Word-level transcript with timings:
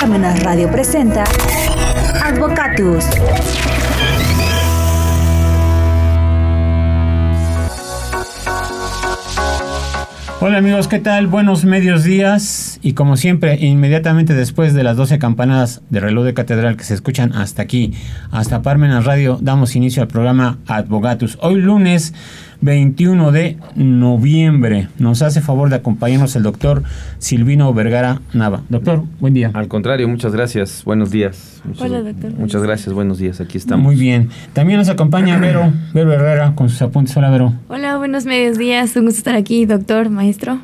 Parmenas 0.00 0.42
Radio 0.42 0.70
presenta 0.70 1.24
Advocatus. 2.22 3.04
Hola 10.40 10.58
amigos, 10.58 10.88
¿qué 10.88 10.98
tal? 10.98 11.26
Buenos 11.26 11.64
medios 11.64 12.04
días 12.04 12.73
y 12.84 12.92
como 12.92 13.16
siempre, 13.16 13.56
inmediatamente 13.64 14.34
después 14.34 14.74
de 14.74 14.84
las 14.84 14.98
12 14.98 15.18
campanadas 15.18 15.80
de 15.88 16.00
reloj 16.00 16.26
de 16.26 16.34
catedral 16.34 16.76
que 16.76 16.84
se 16.84 16.92
escuchan 16.92 17.32
hasta 17.32 17.62
aquí, 17.62 17.94
hasta 18.30 18.60
Parmenas 18.60 19.06
Radio, 19.06 19.38
damos 19.40 19.74
inicio 19.74 20.02
al 20.02 20.08
programa 20.08 20.58
Advogatus. 20.66 21.38
Hoy 21.40 21.54
lunes 21.62 22.12
21 22.60 23.32
de 23.32 23.58
noviembre. 23.74 24.88
Nos 24.98 25.22
hace 25.22 25.40
favor 25.40 25.68
de 25.68 25.76
acompañarnos 25.76 26.34
el 26.34 26.42
doctor 26.42 26.82
Silvino 27.18 27.72
Vergara 27.74 28.20
Nava. 28.32 28.62
Doctor, 28.68 29.04
buen 29.20 29.34
día. 29.34 29.50
Al 29.54 29.68
contrario, 29.68 30.08
muchas 30.08 30.32
gracias. 30.32 30.82
Buenos 30.84 31.10
días. 31.10 31.60
Muchas, 31.64 31.82
Hola, 31.82 32.02
doctor. 32.02 32.32
Muchas 32.32 32.62
gracias, 32.62 32.94
buenos 32.94 33.18
días. 33.18 33.40
Aquí 33.40 33.58
estamos. 33.58 33.84
Muy 33.84 33.96
bien. 33.96 34.30
También 34.52 34.78
nos 34.78 34.88
acompaña 34.88 35.38
Vero, 35.40 35.72
Vero 35.92 36.12
Herrera 36.12 36.54
con 36.54 36.68
sus 36.68 36.80
apuntes. 36.80 37.16
Hola, 37.16 37.30
Vero. 37.30 37.54
Hola, 37.68 37.96
buenos 37.98 38.24
medios 38.24 38.56
días. 38.56 38.96
Un 38.96 39.06
gusto 39.06 39.18
estar 39.18 39.36
aquí, 39.36 39.66
doctor, 39.66 40.08
maestro, 40.08 40.58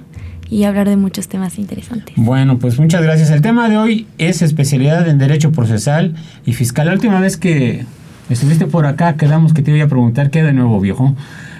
y 0.50 0.64
hablar 0.64 0.88
de 0.88 0.96
muchos 0.96 1.28
temas 1.28 1.58
interesantes. 1.58 2.14
Bueno, 2.16 2.58
pues 2.58 2.78
muchas 2.78 3.02
gracias. 3.02 3.30
El 3.30 3.40
tema 3.40 3.68
de 3.68 3.78
hoy 3.78 4.06
es 4.18 4.42
especialidad 4.42 5.08
en 5.08 5.18
Derecho 5.18 5.52
Procesal 5.52 6.14
y 6.44 6.52
Fiscal. 6.52 6.86
La 6.86 6.92
última 6.92 7.20
vez 7.20 7.36
que 7.36 7.84
estuviste 8.28 8.66
por 8.66 8.86
acá, 8.86 9.16
quedamos 9.16 9.54
que 9.54 9.62
te 9.62 9.74
iba 9.74 9.84
a 9.84 9.88
preguntar 9.88 10.30
qué 10.30 10.40
hay 10.40 10.46
de 10.46 10.52
nuevo, 10.52 10.80
viejo. 10.80 11.14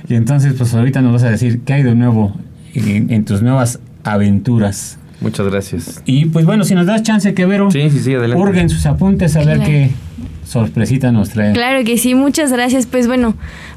Y 0.09 0.15
entonces, 0.15 0.55
pues 0.55 0.75
ahorita 0.75 1.03
nos 1.03 1.13
vas 1.13 1.23
a 1.23 1.31
decir 1.31 1.61
qué 1.61 1.75
hay 1.75 1.83
de 1.85 1.95
nuevo 1.95 2.35
en, 2.75 3.11
en 3.13 3.25
tus 3.25 3.43
nuevas 3.43 3.79
aventuras. 4.03 4.99
Muchas 5.21 5.47
gracias. 5.47 6.03
Y 6.07 6.27
pues 6.27 6.47
bueno, 6.47 6.65
si 6.65 6.75
nos 6.75 6.87
das 6.87 7.03
chance 7.03 7.35
que 7.35 7.45
Vero 7.47 7.71
Sí, 7.71 7.91
sí, 7.91 8.01
sí, 8.01 8.15
adelante. 8.15 8.43
hurguen 8.43 8.71
sus 8.71 8.87
apuntes 8.87 9.37
a 9.37 9.45
ver 9.45 9.61
qué 9.61 9.91
sorpresita 10.45 11.13
nos 11.13 11.31
trae. 11.31 11.53
Claro 11.53 11.85
que 11.85 11.99
sí, 11.99 12.15
muchas 12.15 12.53
gracias. 12.53 12.87
Pues 12.87 13.07
bueno, 13.07 13.35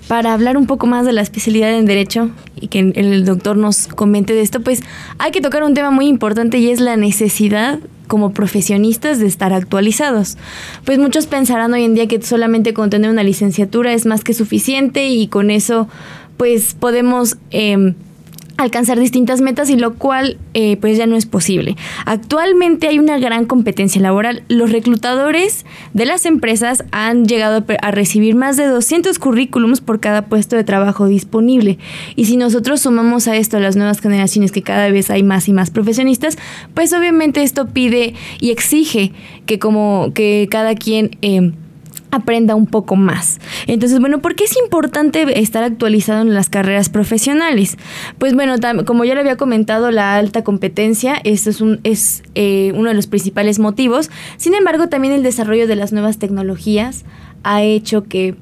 para 0.07 0.33
hablar 0.33 0.57
un 0.57 0.65
poco 0.65 0.87
más 0.87 1.05
de 1.05 1.13
la 1.13 1.21
especialidad 1.21 1.77
en 1.77 1.85
Derecho 1.85 2.31
y 2.59 2.67
que 2.67 2.79
el, 2.79 3.25
doctor 3.25 3.57
nos 3.57 3.87
comente 3.87 4.33
de 4.33 4.41
esto, 4.41 4.61
pues 4.61 4.81
hay 5.19 5.31
que 5.31 5.41
tocar 5.41 5.63
un 5.63 5.73
tema 5.73 5.91
muy 5.91 6.07
importante 6.07 6.57
y 6.57 6.69
es 6.69 6.79
la 6.79 6.95
necesidad 6.95 7.79
como 8.07 8.33
profesionistas 8.33 9.19
de 9.19 9.27
estar 9.27 9.53
actualizados. 9.53 10.37
Pues 10.85 10.97
muchos 10.97 11.27
pensarán 11.27 11.73
hoy 11.73 11.83
en 11.83 11.93
día 11.93 12.07
que 12.07 12.21
solamente 12.21 12.73
con 12.73 12.89
tener 12.89 13.09
una 13.11 13.23
licenciatura 13.23 13.93
es 13.93 14.05
más 14.05 14.23
que 14.23 14.33
suficiente 14.33 15.09
y 15.09 15.27
con 15.27 15.51
eso 15.51 15.87
pues 16.37 16.73
podemos... 16.73 17.37
em, 17.51 17.95
alcanzar 18.57 18.99
distintas 18.99 19.41
metas 19.41 19.69
y 19.69 19.75
lo 19.75 19.95
cual 19.95 20.37
eh, 20.53 20.77
pues 20.77 20.97
ya 20.97 21.07
no 21.07 21.15
es 21.15 21.25
posible. 21.25 21.75
Actualmente 22.05 22.87
hay 22.87 22.99
una 22.99 23.17
gran 23.17 23.45
competencia 23.45 24.01
laboral. 24.01 24.43
Los 24.47 24.71
reclutadores 24.71 25.65
de 25.93 26.05
las 26.05 26.25
empresas 26.25 26.83
han 26.91 27.25
llegado 27.25 27.65
a 27.81 27.91
recibir 27.91 28.35
más 28.35 28.57
de 28.57 28.67
200 28.67 29.17
currículums 29.19 29.81
por 29.81 29.99
cada 29.99 30.25
puesto 30.25 30.55
de 30.55 30.63
trabajo 30.63 31.07
disponible. 31.07 31.79
Y 32.15 32.25
si 32.25 32.37
nosotros 32.37 32.81
sumamos 32.81 33.27
a 33.27 33.35
esto 33.35 33.57
a 33.57 33.59
las 33.59 33.75
nuevas 33.75 33.99
generaciones 33.99 34.51
que 34.51 34.61
cada 34.61 34.89
vez 34.89 35.09
hay 35.09 35.23
más 35.23 35.47
y 35.47 35.53
más 35.53 35.71
profesionistas, 35.71 36.37
pues 36.73 36.93
obviamente 36.93 37.43
esto 37.43 37.67
pide 37.67 38.13
y 38.39 38.51
exige 38.51 39.11
que 39.45 39.59
como 39.59 40.11
que 40.13 40.47
cada 40.49 40.75
quien... 40.75 41.17
eh, 41.21 41.53
aprenda 42.13 42.55
un 42.55 42.67
poco 42.67 42.95
más. 42.95 43.39
Entonces, 43.67 43.99
bueno, 43.99 44.19
¿por 44.19 44.35
qué 44.35 44.43
es 44.45 44.55
importante 44.57 45.39
estar 45.39 45.63
actualizado 45.63 46.21
en 46.21 46.33
las 46.33 46.49
carreras 46.49 46.89
profesionales? 46.89 47.77
Pues 48.17 48.33
bueno, 48.33 48.55
como 48.85 49.03
ya 49.03 49.15
le 49.15 49.21
había 49.21 49.35
comentado, 49.35 49.91
la 49.91 50.15
alta 50.15 50.43
competencia, 50.43 51.19
esto 51.23 51.49
es, 51.49 51.61
un, 51.61 51.79
es 51.83 52.23
eh, 52.35 52.71
uno 52.75 52.89
de 52.89 52.95
los 52.95 53.07
principales 53.07 53.59
motivos. 53.59 54.09
Sin 54.37 54.53
embargo, 54.53 54.89
también 54.89 55.13
el 55.13 55.23
desarrollo 55.23 55.67
de 55.67 55.75
las 55.75 55.91
nuevas 55.91 56.19
tecnologías 56.19 57.05
ha 57.43 57.63
hecho 57.63 58.03
que 58.03 58.35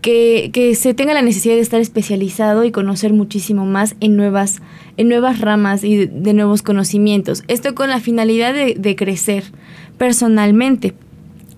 que, 0.00 0.50
que 0.52 0.76
se 0.76 0.94
tenga 0.94 1.12
la 1.12 1.22
necesidad 1.22 1.56
de 1.56 1.60
estar 1.60 1.80
especializado 1.80 2.62
y 2.62 2.70
conocer 2.70 3.12
muchísimo 3.12 3.66
más 3.66 3.96
en 3.98 4.16
nuevas, 4.16 4.62
en 4.96 5.08
nuevas 5.08 5.40
ramas 5.40 5.82
y 5.82 5.96
de, 5.96 6.06
de 6.06 6.34
nuevos 6.34 6.62
conocimientos. 6.62 7.42
Esto 7.48 7.74
con 7.74 7.90
la 7.90 7.98
finalidad 7.98 8.54
de, 8.54 8.76
de 8.78 8.96
crecer 8.96 9.44
personalmente. 9.96 10.94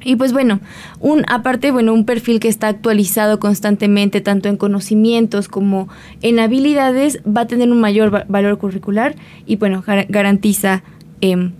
Y 0.03 0.17
pues 0.17 0.33
bueno, 0.33 0.61
un 0.99 1.25
aparte, 1.29 1.71
bueno, 1.71 1.93
un 1.93 2.07
perfil 2.07 2.41
que 2.41 2.49
está 2.49 2.69
actualizado 2.69 3.39
constantemente 3.39 4.21
tanto 4.21 4.49
en 4.49 4.57
conocimientos 4.57 5.49
como 5.49 5.89
en 6.23 6.39
habilidades 6.39 7.21
va 7.27 7.43
a 7.43 7.47
tener 7.47 7.71
un 7.71 7.81
mayor 7.81 8.15
va- 8.15 8.25
valor 8.29 8.57
curricular 8.59 9.15
y 9.47 9.57
bueno, 9.57 9.83
gar- 9.87 10.07
garantiza 10.09 10.83
em, 11.21 11.53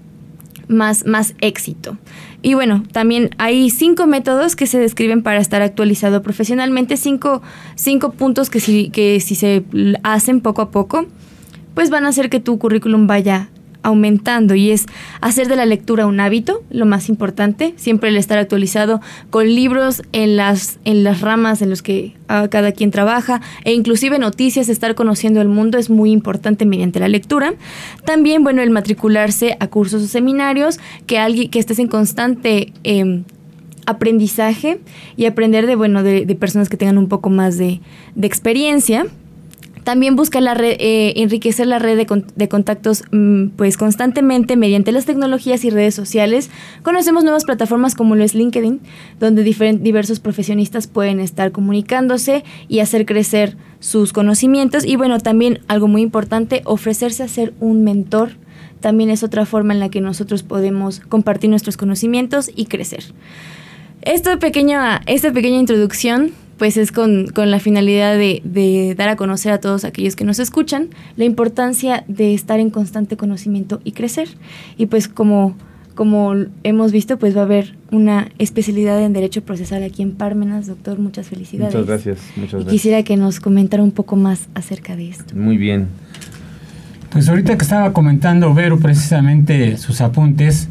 más, 0.69 1.05
más 1.05 1.35
éxito. 1.41 1.99
Y 2.43 2.55
bueno, 2.55 2.83
también 2.93 3.29
hay 3.37 3.69
cinco 3.69 4.07
métodos 4.07 4.57
que 4.57 4.67
se 4.67 4.79
describen 4.79 5.23
para 5.23 5.41
estar 5.41 5.61
actualizado 5.61 6.23
profesionalmente, 6.23 6.97
cinco, 6.97 7.43
cinco 7.75 8.13
puntos 8.13 8.49
que 8.49 8.61
si, 8.61 8.89
que 8.89 9.21
si 9.21 9.35
se 9.35 9.65
hacen 10.03 10.41
poco 10.41 10.63
a 10.63 10.71
poco, 10.71 11.05
pues 11.75 11.91
van 11.91 12.07
a 12.07 12.09
hacer 12.09 12.31
que 12.31 12.41
tu 12.41 12.59
currículum 12.59 13.07
vaya 13.07 13.51
aumentando 13.83 14.55
y 14.55 14.71
es 14.71 14.87
hacer 15.21 15.49
de 15.49 15.57
la 15.57 15.67
lectura 15.67 16.07
un 16.07 16.21
hábito, 16.21 16.63
lo 16.71 16.87
más 16.87 17.09
importante, 17.09 17.75
siempre 17.77 18.11
el 18.11 18.17
estar 18.17 18.39
actualizado 18.39 19.01
con 19.31 19.47
libros 19.47 20.03
en 20.13 20.37
las, 20.37 20.79
en 20.85 21.05
las 21.05 21.21
ramas 21.21 21.63
en 21.63 21.71
los 21.71 21.83
que 21.83 22.15
ah, 22.29 22.49
cada 22.51 22.73
quien 22.73 22.91
trabaja 22.91 23.41
e 23.65 23.73
inclusive 23.73 24.19
noticias, 24.19 24.69
estar 24.69 24.95
conociendo 24.95 25.41
el 25.41 25.49
mundo 25.49 25.79
es 25.79 25.91
muy 25.91 26.11
importante 26.11 26.67
mediante 26.67 27.01
la 27.01 27.09
lectura. 27.09 27.55
También, 28.05 28.43
bueno, 28.43 28.63
el 28.63 28.71
matricularse 28.71 29.57
a 29.61 29.67
cursos 29.69 30.03
o 30.03 30.07
seminarios, 30.07 30.79
que 31.07 31.19
alguien 31.19 31.51
que 31.51 31.59
estés 31.59 31.79
en 31.79 31.89
constante 31.89 32.73
em, 32.85 33.25
aprendizaje 33.87 34.81
y 35.17 35.27
aprender 35.27 35.67
de, 35.67 35.77
bueno, 35.77 36.03
de, 36.03 36.27
de 36.27 36.35
personas 36.35 36.69
que 36.69 36.77
tengan 36.77 36.99
un 36.99 37.09
poco 37.09 37.31
más 37.31 37.59
de, 37.59 37.81
de 38.15 38.27
experiencia. 38.27 39.07
También 39.91 40.15
busca 40.15 40.41
la 40.41 40.55
red, 40.55 40.77
eh, 40.79 41.15
enriquecer 41.17 41.67
la 41.67 41.81
red 41.81 41.97
de, 41.97 42.25
de 42.37 42.49
contactos 42.49 43.03
mm, 43.11 43.49
pues 43.57 43.77
constantemente 43.77 44.55
mediante 44.57 44.93
las 44.93 45.05
tecnologías 45.05 45.65
y 45.65 45.71
redes 45.71 45.97
sociales. 45.97 46.49
Conocemos 46.85 47.25
nuevas 47.25 47.45
plataformas 47.45 47.97
como 47.97 48.15
lo 48.15 48.23
es 48.23 48.37
LinkedIn, 48.37 48.79
donde 49.19 49.43
diversos 49.43 50.21
profesionistas 50.21 50.87
pueden 50.87 51.19
estar 51.19 51.51
comunicándose 51.51 52.45
y 52.69 52.79
hacer 52.79 53.05
crecer 53.05 53.57
sus 53.81 54.13
conocimientos. 54.13 54.85
Y 54.85 54.95
bueno, 54.95 55.19
también 55.19 55.59
algo 55.67 55.89
muy 55.89 56.03
importante, 56.03 56.63
ofrecerse 56.67 57.25
a 57.25 57.29
ser 57.29 57.53
un 57.59 57.83
mentor. 57.83 58.37
También 58.79 59.11
es 59.11 59.25
otra 59.25 59.45
forma 59.45 59.75
en 59.75 59.81
la 59.81 59.89
que 59.89 60.01
nosotros 60.01 60.45
podemos 60.45 61.01
compartir 61.01 61.51
nuestros 61.51 61.77
conocimientos 61.77 62.49
y 62.55 62.67
crecer. 62.67 63.07
Esta 64.03 64.39
pequeña, 64.39 65.03
esta 65.07 65.33
pequeña 65.33 65.59
introducción 65.59 66.31
pues 66.61 66.77
es 66.77 66.93
con, 66.93 67.29
con 67.29 67.51
la 67.51 67.59
finalidad 67.59 68.19
de, 68.19 68.43
de 68.45 68.95
dar 68.95 69.09
a 69.09 69.17
conocer 69.17 69.51
a 69.51 69.61
todos 69.61 69.87
aquellos 69.87 70.15
que 70.15 70.25
nos 70.25 70.39
escuchan 70.39 70.89
la 71.17 71.25
importancia 71.25 72.05
de 72.07 72.35
estar 72.35 72.61
en 72.61 72.69
constante 72.69 73.17
conocimiento 73.17 73.81
y 73.83 73.93
crecer. 73.93 74.29
Y 74.77 74.85
pues 74.85 75.09
como, 75.09 75.57
como 75.95 76.35
hemos 76.63 76.93
visto, 76.93 77.19
pues 77.19 77.35
va 77.35 77.41
a 77.41 77.45
haber 77.45 77.77
una 77.91 78.29
especialidad 78.39 79.03
en 79.03 79.15
Derecho 79.15 79.41
Procesal 79.41 79.83
aquí 79.85 80.03
en 80.03 80.13
Parmenas. 80.13 80.67
Doctor, 80.67 80.99
muchas 80.99 81.29
felicidades. 81.29 81.73
Muchas 81.75 81.87
gracias, 81.89 82.19
muchas 82.37 82.53
Y 82.53 82.57
gracias. 82.57 82.71
quisiera 82.73 83.03
que 83.05 83.17
nos 83.17 83.41
comentara 83.41 83.83
un 83.83 83.93
poco 83.93 84.17
más 84.17 84.49
acerca 84.53 84.97
de 84.97 85.09
esto. 85.09 85.35
Muy 85.35 85.57
bien. 85.57 85.87
Pues 87.11 87.27
ahorita 87.31 87.57
que 87.57 87.65
estaba 87.65 87.95
comentando 87.95 88.53
Vero 88.53 88.79
precisamente 88.79 89.79
sus 89.79 90.03
apuntes, 90.03 90.69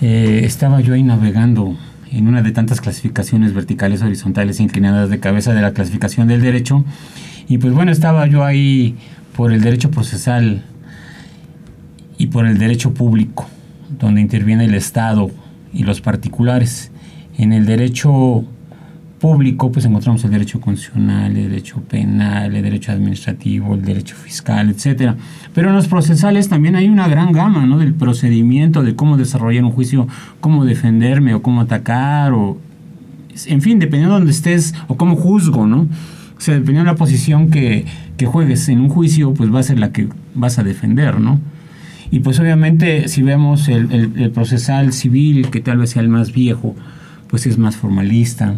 eh, 0.00 0.42
estaba 0.44 0.80
yo 0.80 0.94
ahí 0.94 1.02
navegando 1.02 1.76
en 2.14 2.28
una 2.28 2.42
de 2.42 2.52
tantas 2.52 2.80
clasificaciones 2.80 3.54
verticales, 3.54 4.02
horizontales 4.02 4.60
inclinadas 4.60 5.10
de 5.10 5.18
cabeza 5.18 5.52
de 5.52 5.60
la 5.60 5.72
clasificación 5.72 6.28
del 6.28 6.42
derecho. 6.42 6.84
Y 7.48 7.58
pues 7.58 7.74
bueno, 7.74 7.90
estaba 7.90 8.26
yo 8.26 8.44
ahí 8.44 8.94
por 9.36 9.52
el 9.52 9.60
derecho 9.60 9.90
procesal 9.90 10.64
y 12.16 12.28
por 12.28 12.46
el 12.46 12.58
derecho 12.58 12.94
público, 12.94 13.48
donde 13.98 14.20
interviene 14.20 14.64
el 14.66 14.74
Estado 14.74 15.30
y 15.72 15.82
los 15.82 16.00
particulares. 16.00 16.92
En 17.36 17.52
el 17.52 17.66
derecho 17.66 18.44
público, 19.20 19.72
pues 19.72 19.84
encontramos 19.86 20.24
el 20.24 20.30
derecho 20.30 20.60
constitucional, 20.60 21.36
el 21.36 21.50
derecho 21.50 21.80
penal, 21.80 22.54
el 22.54 22.62
derecho 22.62 22.92
administrativo, 22.92 23.74
el 23.74 23.82
derecho 23.82 24.16
fiscal, 24.16 24.70
etcétera. 24.70 25.16
Pero 25.54 25.70
en 25.70 25.76
los 25.76 25.88
procesales 25.88 26.48
también 26.48 26.76
hay 26.76 26.88
una 26.88 27.08
gran 27.08 27.32
gama, 27.32 27.64
¿no? 27.64 27.78
Del 27.78 27.94
procedimiento, 27.94 28.82
de 28.82 28.94
cómo 28.94 29.16
desarrollar 29.16 29.64
un 29.64 29.70
juicio, 29.70 30.06
cómo 30.40 30.64
defenderme 30.64 31.34
o 31.34 31.42
cómo 31.42 31.62
atacar, 31.62 32.32
o 32.32 32.58
en 33.46 33.62
fin, 33.62 33.78
dependiendo 33.78 34.14
de 34.14 34.20
donde 34.20 34.32
estés 34.32 34.74
o 34.88 34.96
cómo 34.96 35.16
juzgo, 35.16 35.66
¿no? 35.66 35.88
O 36.36 36.40
sea, 36.40 36.54
dependiendo 36.54 36.90
de 36.90 36.92
la 36.92 36.98
posición 36.98 37.50
que, 37.50 37.86
que 38.16 38.26
juegues 38.26 38.68
en 38.68 38.80
un 38.80 38.88
juicio, 38.88 39.32
pues 39.32 39.52
va 39.52 39.60
a 39.60 39.62
ser 39.62 39.78
la 39.78 39.92
que 39.92 40.08
vas 40.34 40.58
a 40.58 40.64
defender, 40.64 41.20
¿no? 41.20 41.40
Y 42.10 42.20
pues 42.20 42.38
obviamente 42.38 43.08
si 43.08 43.22
vemos 43.22 43.68
el 43.68 44.30
procesal 44.32 44.92
civil, 44.92 45.48
que 45.50 45.60
tal 45.60 45.78
vez 45.78 45.90
sea 45.90 46.02
el 46.02 46.08
más 46.08 46.32
viejo, 46.32 46.76
pues 47.28 47.46
es 47.46 47.58
más 47.58 47.76
formalista. 47.76 48.54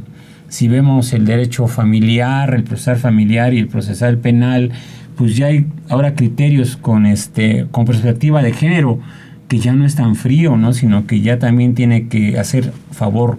Si 0.49 0.69
vemos 0.69 1.13
el 1.13 1.25
derecho 1.25 1.67
familiar, 1.67 2.55
el 2.55 2.65
procesal 2.65 2.97
familiar 2.97 3.53
y 3.55 3.59
el 3.59 3.69
procesal 3.69 4.19
penal, 4.19 4.71
pues 5.17 5.37
ya 5.37 5.47
hay 5.47 5.67
ahora 5.89 6.15
criterios 6.15 6.77
con, 6.77 7.07
este, 7.07 7.67
con 7.71 7.85
perspectiva 7.85 8.43
de 8.43 8.53
género 8.53 9.01
que 9.49 9.59
ya 9.59 9.73
no 9.73 9.85
es 9.85 9.95
tan 9.95 10.17
frío, 10.17 10.57
¿no? 10.57 10.73
Sino 10.73 11.07
que 11.07 11.21
ya 11.21 11.39
también 11.39 11.75
tiene 11.75 12.09
que 12.09 12.39
hacer 12.39 12.73
favor 12.91 13.39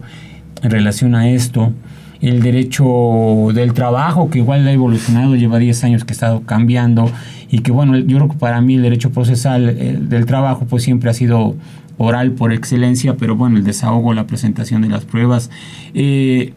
en 0.61 0.71
relación 0.71 1.15
a 1.15 1.29
esto. 1.29 1.73
El 2.21 2.41
derecho 2.41 3.49
del 3.53 3.73
trabajo, 3.73 4.29
que 4.29 4.39
igual 4.39 4.67
ha 4.67 4.71
evolucionado, 4.71 5.35
lleva 5.35 5.59
10 5.59 5.83
años 5.83 6.03
que 6.03 6.13
ha 6.13 6.15
estado 6.15 6.41
cambiando 6.41 7.11
y 7.49 7.59
que 7.59 7.71
bueno, 7.71 7.95
yo 7.97 8.17
creo 8.17 8.29
que 8.29 8.37
para 8.37 8.59
mí 8.61 8.75
el 8.75 8.81
derecho 8.81 9.11
procesal 9.11 9.69
eh, 9.69 9.97
del 9.99 10.25
trabajo 10.25 10.65
pues 10.67 10.83
siempre 10.83 11.09
ha 11.09 11.13
sido 11.13 11.55
oral 11.97 12.31
por 12.31 12.53
excelencia, 12.53 13.15
pero 13.17 13.35
bueno, 13.35 13.57
el 13.57 13.63
desahogo, 13.63 14.13
la 14.13 14.25
presentación 14.25 14.81
de 14.81 14.89
las 14.89 15.05
pruebas, 15.05 15.49
eh, 15.93 16.53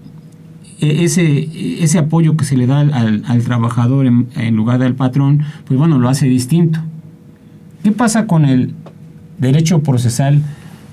ese, 0.80 1.82
ese 1.82 1.98
apoyo 1.98 2.36
que 2.36 2.44
se 2.44 2.56
le 2.56 2.66
da 2.66 2.80
al, 2.80 3.22
al 3.26 3.42
trabajador 3.44 4.06
en, 4.06 4.28
en, 4.36 4.56
lugar 4.56 4.78
del 4.78 4.94
patrón, 4.94 5.42
pues 5.66 5.78
bueno, 5.78 5.98
lo 5.98 6.08
hace 6.08 6.26
distinto. 6.26 6.80
¿Qué 7.82 7.92
pasa 7.92 8.26
con 8.26 8.44
el 8.44 8.74
derecho 9.38 9.82
procesal 9.82 10.42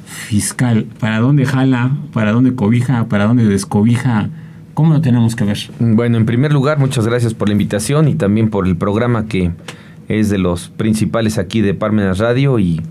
fiscal? 0.06 0.86
¿Para 1.00 1.20
dónde 1.20 1.46
jala? 1.46 1.92
¿Para 2.14 2.32
dónde 2.32 2.56
cobija? 2.56 3.08
¿Para 3.08 3.26
dónde 3.26 3.46
descobija? 3.46 4.30
¿Cómo 4.74 4.94
lo 4.94 5.02
tenemos 5.02 5.36
que 5.36 5.44
ver? 5.44 5.58
Bueno, 5.80 6.18
en 6.18 6.26
primer 6.26 6.54
lugar, 6.54 6.80
muchas 6.80 7.08
gracias 7.08 7.34
por 7.34 7.50
la 7.50 7.54
invitación 7.54 8.08
y 8.08 8.16
también 8.16 8.50
por 8.50 8.68
el 8.68 8.78
programa 8.78 9.26
que 9.26 9.52
es 10.08 10.30
de 10.30 10.38
los 10.38 10.70
principales 10.70 11.38
aquí 11.38 11.62
de 11.62 11.74
Parmenas 11.74 12.20
Radio 12.20 12.60
y, 12.60 12.82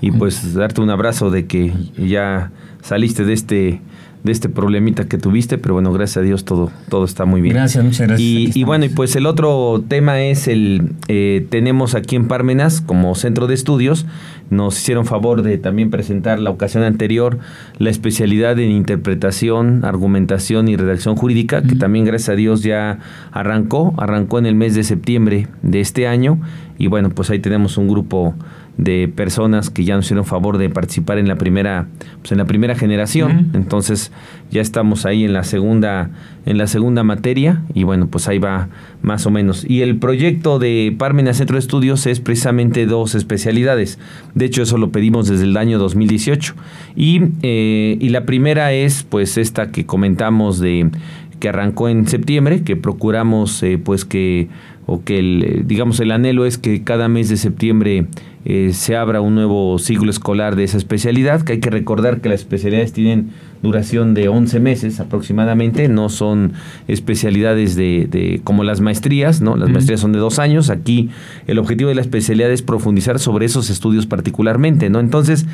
y 0.00 0.10
pues 0.10 0.54
darte 0.54 0.80
un 0.80 0.90
abrazo 0.90 1.30
de 1.30 1.46
que 1.46 1.72
ya 1.98 2.50
saliste 2.82 3.24
de 3.24 3.32
este 3.32 3.80
de 4.24 4.32
este 4.32 4.48
problemita 4.48 5.06
que 5.06 5.18
tuviste, 5.18 5.58
pero 5.58 5.74
bueno, 5.74 5.92
gracias 5.92 6.16
a 6.16 6.20
Dios 6.22 6.44
todo, 6.44 6.72
todo 6.88 7.04
está 7.04 7.26
muy 7.26 7.40
bien. 7.42 7.54
Gracias, 7.54 7.84
muchas 7.84 8.08
gracias. 8.08 8.20
Y, 8.20 8.50
y 8.54 8.64
bueno, 8.64 8.86
y 8.86 8.88
pues 8.88 9.14
el 9.16 9.26
otro 9.26 9.84
tema 9.86 10.22
es 10.22 10.48
el, 10.48 10.92
eh, 11.08 11.46
tenemos 11.50 11.94
aquí 11.94 12.16
en 12.16 12.26
Parmenas 12.26 12.80
como 12.80 13.14
centro 13.14 13.46
de 13.46 13.54
estudios, 13.54 14.06
nos 14.50 14.78
hicieron 14.78 15.04
favor 15.04 15.42
de 15.42 15.58
también 15.58 15.90
presentar 15.90 16.38
la 16.38 16.50
ocasión 16.50 16.84
anterior 16.84 17.38
la 17.78 17.90
especialidad 17.90 18.58
en 18.58 18.70
interpretación, 18.70 19.84
argumentación 19.84 20.68
y 20.68 20.76
redacción 20.76 21.16
jurídica, 21.16 21.62
que 21.62 21.76
también 21.76 22.04
gracias 22.04 22.30
a 22.30 22.36
Dios 22.36 22.62
ya 22.62 22.98
arrancó, 23.32 23.94
arrancó 23.98 24.38
en 24.38 24.46
el 24.46 24.54
mes 24.54 24.74
de 24.74 24.84
septiembre 24.84 25.48
de 25.62 25.80
este 25.80 26.06
año, 26.06 26.38
y 26.78 26.88
bueno, 26.88 27.10
pues 27.10 27.30
ahí 27.30 27.38
tenemos 27.38 27.78
un 27.78 27.88
grupo 27.88 28.34
de 28.76 29.08
personas 29.14 29.70
que 29.70 29.84
ya 29.84 29.94
nos 29.94 30.06
hicieron 30.06 30.24
favor 30.24 30.58
de 30.58 30.68
participar 30.68 31.18
en 31.18 31.28
la 31.28 31.36
primera 31.36 31.86
pues 32.20 32.32
en 32.32 32.38
la 32.38 32.44
primera 32.44 32.74
generación. 32.74 33.30
Uh 33.30 33.40
-huh. 33.40 33.56
entonces 33.56 34.10
ya 34.50 34.60
estamos 34.60 35.06
ahí 35.06 35.24
en 35.24 35.32
la 35.32 35.44
segunda 35.44 36.10
en 36.44 36.58
la 36.58 36.66
segunda 36.66 37.04
materia 37.04 37.62
y 37.72 37.84
bueno 37.84 38.08
pues 38.08 38.26
ahí 38.26 38.38
va 38.38 38.68
más 39.00 39.26
o 39.26 39.30
menos. 39.30 39.64
Y 39.68 39.82
el 39.82 39.96
proyecto 39.98 40.58
de 40.58 40.94
Parmena 40.98 41.34
Centro 41.34 41.54
de 41.54 41.60
Estudios 41.60 42.06
es 42.06 42.18
precisamente 42.18 42.86
dos 42.86 43.14
especialidades. 43.14 43.98
De 44.34 44.44
hecho 44.46 44.62
eso 44.62 44.76
lo 44.76 44.90
pedimos 44.90 45.28
desde 45.28 45.44
el 45.44 45.56
año 45.56 45.78
2018 45.78 46.54
y, 46.96 47.22
eh, 47.42 47.96
y 48.00 48.08
la 48.08 48.24
primera 48.26 48.72
es 48.72 49.04
pues 49.04 49.38
esta 49.38 49.70
que 49.70 49.86
comentamos 49.86 50.58
de 50.58 50.90
que 51.38 51.48
arrancó 51.48 51.88
en 51.88 52.06
septiembre 52.08 52.62
que 52.62 52.74
procuramos 52.74 53.62
eh, 53.62 53.78
pues 53.82 54.04
que 54.04 54.48
o 54.86 55.02
que 55.02 55.18
el, 55.18 55.64
digamos 55.66 56.00
el 56.00 56.10
anhelo 56.10 56.46
es 56.46 56.58
que 56.58 56.82
cada 56.82 57.08
mes 57.08 57.28
de 57.28 57.36
septiembre 57.36 58.06
eh, 58.44 58.70
se 58.74 58.96
abra 58.96 59.22
un 59.22 59.34
nuevo 59.34 59.78
ciclo 59.78 60.10
escolar 60.10 60.54
de 60.54 60.64
esa 60.64 60.76
especialidad, 60.76 61.42
que 61.42 61.54
hay 61.54 61.60
que 61.60 61.70
recordar 61.70 62.20
que 62.20 62.28
las 62.28 62.40
especialidades 62.40 62.92
tienen 62.92 63.30
duración 63.62 64.12
de 64.12 64.28
11 64.28 64.60
meses 64.60 65.00
aproximadamente, 65.00 65.88
no 65.88 66.10
son 66.10 66.52
especialidades 66.86 67.74
de, 67.74 68.06
de 68.10 68.42
como 68.44 68.62
las 68.62 68.82
maestrías, 68.82 69.40
¿no? 69.40 69.56
Las 69.56 69.68
uh 69.68 69.70
-huh. 69.70 69.72
maestrías 69.72 70.00
son 70.00 70.12
de 70.12 70.18
dos 70.18 70.38
años, 70.38 70.68
aquí 70.68 71.08
el 71.46 71.58
objetivo 71.58 71.88
de 71.88 71.94
la 71.94 72.02
especialidad 72.02 72.50
es 72.50 72.60
profundizar 72.60 73.18
sobre 73.18 73.46
esos 73.46 73.70
estudios 73.70 74.06
particularmente, 74.06 74.90
¿no? 74.90 75.00
Entonces, 75.00 75.46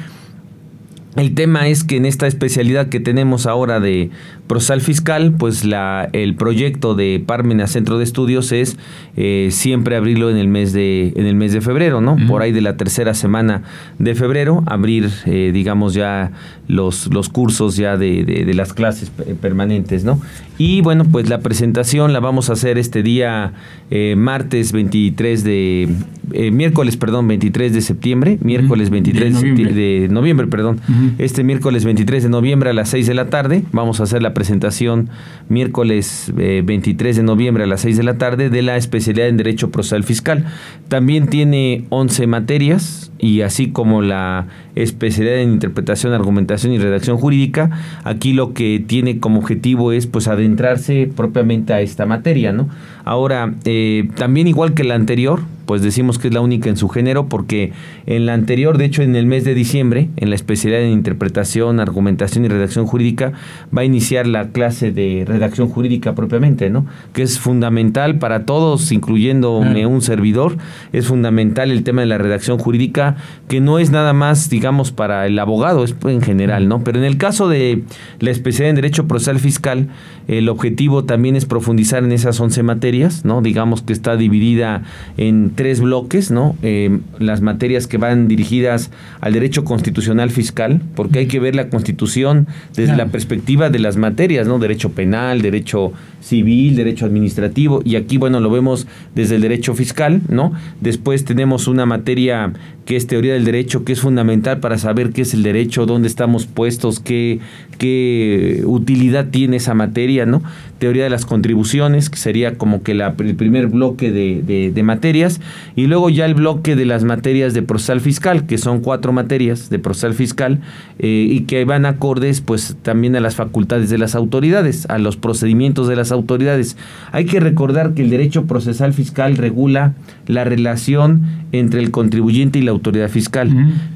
el 1.16 1.34
tema 1.34 1.66
es 1.66 1.82
que 1.82 1.96
en 1.96 2.06
esta 2.06 2.26
especialidad 2.26 2.88
que 2.88 3.00
tenemos 3.00 3.46
ahora 3.46 3.80
de 3.80 4.10
procesal 4.46 4.80
fiscal, 4.80 5.32
pues 5.32 5.64
la, 5.64 6.08
el 6.12 6.34
proyecto 6.34 6.94
de 6.94 7.22
Parmena 7.24 7.66
Centro 7.66 7.98
de 7.98 8.04
Estudios 8.04 8.52
es 8.52 8.76
eh, 9.16 9.48
siempre 9.50 9.96
abrirlo 9.96 10.30
en 10.30 10.36
el 10.36 10.48
mes 10.48 10.72
de 10.72 11.12
en 11.16 11.26
el 11.26 11.34
mes 11.34 11.52
de 11.52 11.60
febrero, 11.60 12.00
¿no? 12.00 12.12
Uh 12.12 12.18
-huh. 12.18 12.28
Por 12.28 12.42
ahí 12.42 12.52
de 12.52 12.60
la 12.60 12.76
tercera 12.76 13.14
semana 13.14 13.62
de 13.98 14.14
febrero 14.14 14.62
abrir, 14.66 15.10
eh, 15.26 15.50
digamos 15.52 15.94
ya 15.94 16.32
los, 16.68 17.08
los 17.12 17.28
cursos 17.28 17.76
ya 17.76 17.96
de, 17.96 18.24
de, 18.24 18.44
de, 18.44 18.54
las 18.54 18.72
clases 18.72 19.10
permanentes, 19.40 20.04
¿no? 20.04 20.20
Y 20.58 20.82
bueno, 20.82 21.04
pues 21.04 21.28
la 21.28 21.40
presentación 21.40 22.12
la 22.12 22.20
vamos 22.20 22.50
a 22.50 22.52
hacer 22.52 22.78
este 22.78 23.02
día 23.02 23.52
eh, 23.90 24.14
martes 24.16 24.72
23 24.72 25.42
de 25.42 25.88
eh, 26.32 26.50
miércoles, 26.50 26.96
perdón, 26.96 27.26
23 27.28 27.72
de 27.72 27.80
septiembre, 27.80 28.38
miércoles 28.40 28.90
23 28.90 29.34
de 29.34 29.48
noviembre, 29.48 29.74
de 29.74 30.08
noviembre 30.08 30.46
perdón. 30.46 30.80
Uh 30.88 30.92
-huh. 30.92 30.99
Este 31.18 31.44
miércoles 31.44 31.84
23 31.84 32.22
de 32.22 32.28
noviembre 32.28 32.70
a 32.70 32.72
las 32.72 32.88
6 32.90 33.06
de 33.06 33.14
la 33.14 33.30
tarde 33.30 33.62
vamos 33.72 34.00
a 34.00 34.04
hacer 34.04 34.22
la 34.22 34.34
presentación 34.34 35.10
miércoles 35.48 36.32
eh, 36.38 36.62
23 36.64 37.16
de 37.16 37.22
noviembre 37.22 37.64
a 37.64 37.66
las 37.66 37.82
6 37.82 37.96
de 37.96 38.02
la 38.02 38.18
tarde 38.18 38.50
de 38.50 38.62
la 38.62 38.76
especialidad 38.76 39.28
en 39.28 39.36
Derecho 39.36 39.70
Procesal 39.70 40.04
Fiscal. 40.04 40.46
También 40.88 41.28
tiene 41.28 41.84
11 41.90 42.26
materias 42.26 43.12
y 43.18 43.42
así 43.42 43.70
como 43.70 44.02
la 44.02 44.46
especialidad 44.74 45.40
en 45.40 45.52
Interpretación, 45.52 46.12
Argumentación 46.12 46.72
y 46.72 46.78
Redacción 46.78 47.18
Jurídica, 47.18 47.70
aquí 48.04 48.32
lo 48.32 48.54
que 48.54 48.82
tiene 48.86 49.18
como 49.18 49.40
objetivo 49.40 49.92
es 49.92 50.06
pues 50.06 50.28
adentrarse 50.28 51.10
propiamente 51.14 51.72
a 51.72 51.80
esta 51.80 52.06
materia, 52.06 52.52
¿no? 52.52 52.68
Ahora, 53.04 53.54
eh, 53.64 54.08
también 54.16 54.46
igual 54.46 54.74
que 54.74 54.84
la 54.84 54.94
anterior, 54.94 55.40
pues 55.70 55.82
decimos 55.82 56.18
que 56.18 56.28
es 56.28 56.34
la 56.34 56.40
única 56.40 56.68
en 56.68 56.76
su 56.76 56.88
género 56.88 57.28
porque 57.28 57.72
en 58.06 58.26
la 58.26 58.34
anterior, 58.34 58.76
de 58.76 58.86
hecho 58.86 59.02
en 59.02 59.14
el 59.14 59.26
mes 59.26 59.44
de 59.44 59.54
diciembre, 59.54 60.08
en 60.16 60.30
la 60.30 60.34
especialidad 60.34 60.82
en 60.82 60.90
interpretación, 60.90 61.78
argumentación 61.78 62.44
y 62.44 62.48
redacción 62.48 62.86
jurídica, 62.86 63.32
va 63.76 63.82
a 63.82 63.84
iniciar 63.84 64.26
la 64.26 64.48
clase 64.48 64.90
de 64.90 65.24
redacción 65.26 65.68
jurídica 65.68 66.14
propiamente, 66.14 66.70
¿no? 66.70 66.86
Que 67.12 67.22
es 67.22 67.38
fundamental 67.38 68.18
para 68.18 68.46
todos, 68.46 68.90
incluyéndome 68.90 69.86
un 69.86 70.02
servidor, 70.02 70.56
es 70.92 71.06
fundamental 71.06 71.70
el 71.70 71.84
tema 71.84 72.00
de 72.00 72.08
la 72.08 72.18
redacción 72.18 72.58
jurídica, 72.58 73.16
que 73.48 73.60
no 73.60 73.78
es 73.78 73.90
nada 73.90 74.12
más, 74.12 74.50
digamos, 74.50 74.69
para 74.92 75.26
el 75.26 75.38
abogado, 75.38 75.84
es 75.84 75.94
en 76.04 76.22
general, 76.22 76.68
¿no? 76.68 76.82
Pero 76.84 76.98
en 76.98 77.04
el 77.04 77.16
caso 77.16 77.48
de 77.48 77.82
la 78.20 78.30
especialidad 78.30 78.70
en 78.70 78.76
Derecho 78.76 79.06
Procesal 79.06 79.38
Fiscal, 79.38 79.88
el 80.28 80.48
objetivo 80.48 81.04
también 81.04 81.36
es 81.36 81.44
profundizar 81.44 82.04
en 82.04 82.12
esas 82.12 82.38
11 82.38 82.62
materias, 82.62 83.24
¿no? 83.24 83.42
Digamos 83.42 83.82
que 83.82 83.92
está 83.92 84.16
dividida 84.16 84.82
en 85.16 85.52
tres 85.54 85.80
bloques, 85.80 86.30
¿no? 86.30 86.56
Eh, 86.62 87.00
las 87.18 87.40
materias 87.40 87.86
que 87.86 87.98
van 87.98 88.28
dirigidas 88.28 88.90
al 89.20 89.32
derecho 89.32 89.64
constitucional 89.64 90.30
fiscal, 90.30 90.80
porque 90.94 91.20
hay 91.20 91.26
que 91.26 91.40
ver 91.40 91.56
la 91.56 91.68
constitución 91.68 92.46
desde 92.70 92.84
claro. 92.84 93.04
la 93.04 93.12
perspectiva 93.12 93.70
de 93.70 93.80
las 93.80 93.96
materias, 93.96 94.46
¿no? 94.46 94.58
Derecho 94.58 94.92
penal, 94.92 95.42
derecho 95.42 95.92
civil, 96.20 96.76
derecho 96.76 97.06
administrativo, 97.06 97.82
y 97.84 97.96
aquí, 97.96 98.18
bueno, 98.18 98.40
lo 98.40 98.50
vemos 98.50 98.86
desde 99.14 99.36
el 99.36 99.42
derecho 99.42 99.74
fiscal, 99.74 100.20
¿no? 100.28 100.52
Después 100.80 101.24
tenemos 101.24 101.66
una 101.66 101.86
materia 101.86 102.52
que 102.90 102.96
es 102.96 103.06
teoría 103.06 103.34
del 103.34 103.44
derecho, 103.44 103.84
que 103.84 103.92
es 103.92 104.00
fundamental 104.00 104.58
para 104.58 104.76
saber 104.76 105.12
qué 105.12 105.22
es 105.22 105.32
el 105.32 105.44
derecho, 105.44 105.86
dónde 105.86 106.08
estamos 106.08 106.48
puestos, 106.48 106.98
qué, 106.98 107.38
qué 107.80 108.62
utilidad 108.66 109.28
tiene 109.30 109.56
esa 109.56 109.72
materia, 109.72 110.26
¿no? 110.26 110.42
Teoría 110.78 111.04
de 111.04 111.10
las 111.10 111.24
contribuciones, 111.24 112.10
que 112.10 112.18
sería 112.18 112.58
como 112.58 112.82
que 112.82 112.92
el 112.92 113.34
primer 113.36 113.68
bloque 113.68 114.12
de, 114.12 114.82
materias, 114.82 115.40
y 115.76 115.86
luego 115.86 116.10
ya 116.10 116.26
el 116.26 116.34
bloque 116.34 116.76
de 116.76 116.84
las 116.84 117.04
materias 117.04 117.54
de 117.54 117.62
procesal 117.62 118.02
fiscal, 118.02 118.46
que 118.46 118.58
son 118.58 118.80
cuatro 118.80 119.14
materias 119.14 119.70
de 119.70 119.78
procesal 119.78 120.12
fiscal, 120.12 120.60
eh, 120.98 121.26
y 121.30 121.40
que 121.40 121.64
van 121.64 121.86
acordes 121.86 122.42
pues 122.42 122.76
también 122.82 123.16
a 123.16 123.20
las 123.20 123.34
facultades 123.34 123.88
de 123.88 123.96
las 123.96 124.14
autoridades, 124.14 124.84
a 124.90 124.98
los 124.98 125.16
procedimientos 125.16 125.88
de 125.88 125.96
las 125.96 126.12
autoridades. 126.12 126.76
Hay 127.12 127.24
que 127.24 127.40
recordar 127.40 127.94
que 127.94 128.02
el 128.02 128.10
derecho 128.10 128.44
procesal 128.44 128.92
fiscal 128.92 129.38
regula 129.38 129.94
la 130.26 130.44
relación 130.44 131.22
entre 131.52 131.80
el 131.80 131.90
contribuyente 131.90 132.58
y 132.58 132.62
la 132.62 132.72
autoridad 132.72 133.08
fiscal. 133.08 133.50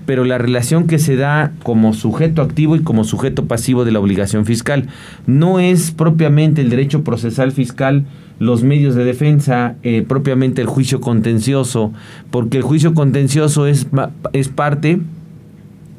Pero 0.07 0.25
la 0.25 0.39
relación 0.39 0.87
que 0.87 0.99
se 0.99 1.17
da 1.17 1.53
como 1.63 1.93
sujeto 1.93 2.43
activo 2.43 2.77
y 2.77 2.83
como 2.83 3.05
sujeto 3.05 3.47
pasivo 3.47 3.85
de 3.85 3.93
la 3.93 4.01
obligación 4.01 4.45
fiscal. 4.45 4.89
No 5.27 5.61
es 5.61 5.91
propiamente 5.91 6.61
el 6.61 6.71
derecho 6.71 7.05
procesal 7.05 7.53
fiscal 7.53 8.05
los 8.39 8.63
medios 8.63 8.95
de 8.95 9.05
defensa, 9.05 9.77
eh, 9.83 10.05
propiamente 10.07 10.61
el 10.61 10.67
juicio 10.67 11.01
contencioso, 11.01 11.93
porque 12.31 12.57
el 12.57 12.63
juicio 12.65 12.95
contencioso 12.95 13.67
es, 13.67 13.87
es 14.33 14.49
parte 14.49 15.01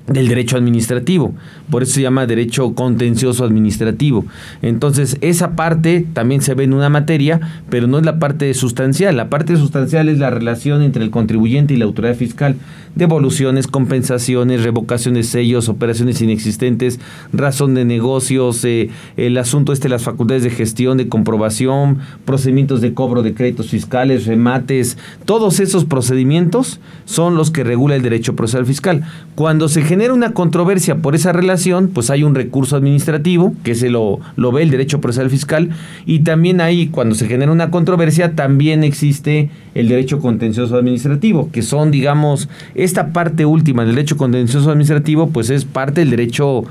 del 0.07 0.27
derecho 0.27 0.57
administrativo. 0.57 1.33
Por 1.69 1.83
eso 1.83 1.93
se 1.93 2.01
llama 2.01 2.27
derecho 2.27 2.73
contencioso 2.75 3.43
administrativo. 3.43 4.25
Entonces, 4.61 5.17
esa 5.21 5.55
parte 5.55 6.05
también 6.13 6.41
se 6.41 6.53
ve 6.53 6.65
en 6.65 6.73
una 6.73 6.89
materia, 6.89 7.39
pero 7.69 7.87
no 7.87 7.97
es 7.97 8.05
la 8.05 8.19
parte 8.19 8.53
sustancial. 8.53 9.17
La 9.17 9.29
parte 9.29 9.57
sustancial 9.57 10.09
es 10.09 10.19
la 10.19 10.29
relación 10.29 10.81
entre 10.81 11.03
el 11.03 11.09
contribuyente 11.09 11.73
y 11.73 11.77
la 11.77 11.85
autoridad 11.85 12.15
fiscal. 12.15 12.55
Devoluciones, 12.95 13.67
compensaciones, 13.67 14.63
revocaciones 14.63 15.25
de 15.25 15.31
sellos, 15.31 15.67
operaciones 15.67 16.21
inexistentes, 16.21 16.99
razón 17.33 17.73
de 17.73 17.83
negocios, 17.83 18.63
eh, 18.63 18.89
el 19.17 19.37
asunto 19.37 19.73
este 19.73 19.89
las 19.89 20.03
facultades 20.03 20.43
de 20.43 20.49
gestión, 20.49 20.97
de 20.97 21.09
comprobación, 21.09 21.99
procedimientos 22.23 22.79
de 22.79 22.93
cobro 22.93 23.21
de 23.21 23.33
créditos 23.33 23.69
fiscales, 23.69 24.25
remates, 24.25 24.97
todos 25.25 25.59
esos 25.59 25.83
procedimientos 25.83 26.79
son 27.03 27.35
los 27.35 27.51
que 27.51 27.65
regula 27.65 27.95
el 27.95 28.01
derecho 28.01 28.35
procesal 28.35 28.65
fiscal. 28.65 29.03
Cuando 29.35 29.67
se 29.67 29.81
genera 29.95 30.13
una 30.13 30.33
controversia 30.33 30.97
por 30.97 31.15
esa 31.15 31.31
relación, 31.31 31.87
pues 31.87 32.09
hay 32.09 32.23
un 32.23 32.35
recurso 32.35 32.75
administrativo, 32.75 33.53
que 33.63 33.75
se 33.75 33.89
lo, 33.89 34.19
lo 34.35 34.51
ve 34.51 34.63
el 34.63 34.69
derecho 34.69 34.99
procesal 34.99 35.29
fiscal, 35.29 35.69
y 36.05 36.19
también 36.19 36.59
ahí, 36.59 36.87
cuando 36.87 37.15
se 37.15 37.27
genera 37.27 37.49
una 37.49 37.71
controversia, 37.71 38.35
también 38.35 38.83
existe 38.83 39.49
el 39.73 39.87
derecho 39.87 40.19
contencioso 40.19 40.75
administrativo, 40.75 41.49
que 41.49 41.61
son, 41.61 41.91
digamos, 41.91 42.49
esta 42.75 43.13
parte 43.13 43.45
última 43.45 43.85
del 43.85 43.95
derecho 43.95 44.17
contencioso 44.17 44.69
administrativo, 44.69 45.29
pues 45.29 45.49
es 45.49 45.63
parte 45.63 46.01
del 46.01 46.09
derecho 46.09 46.65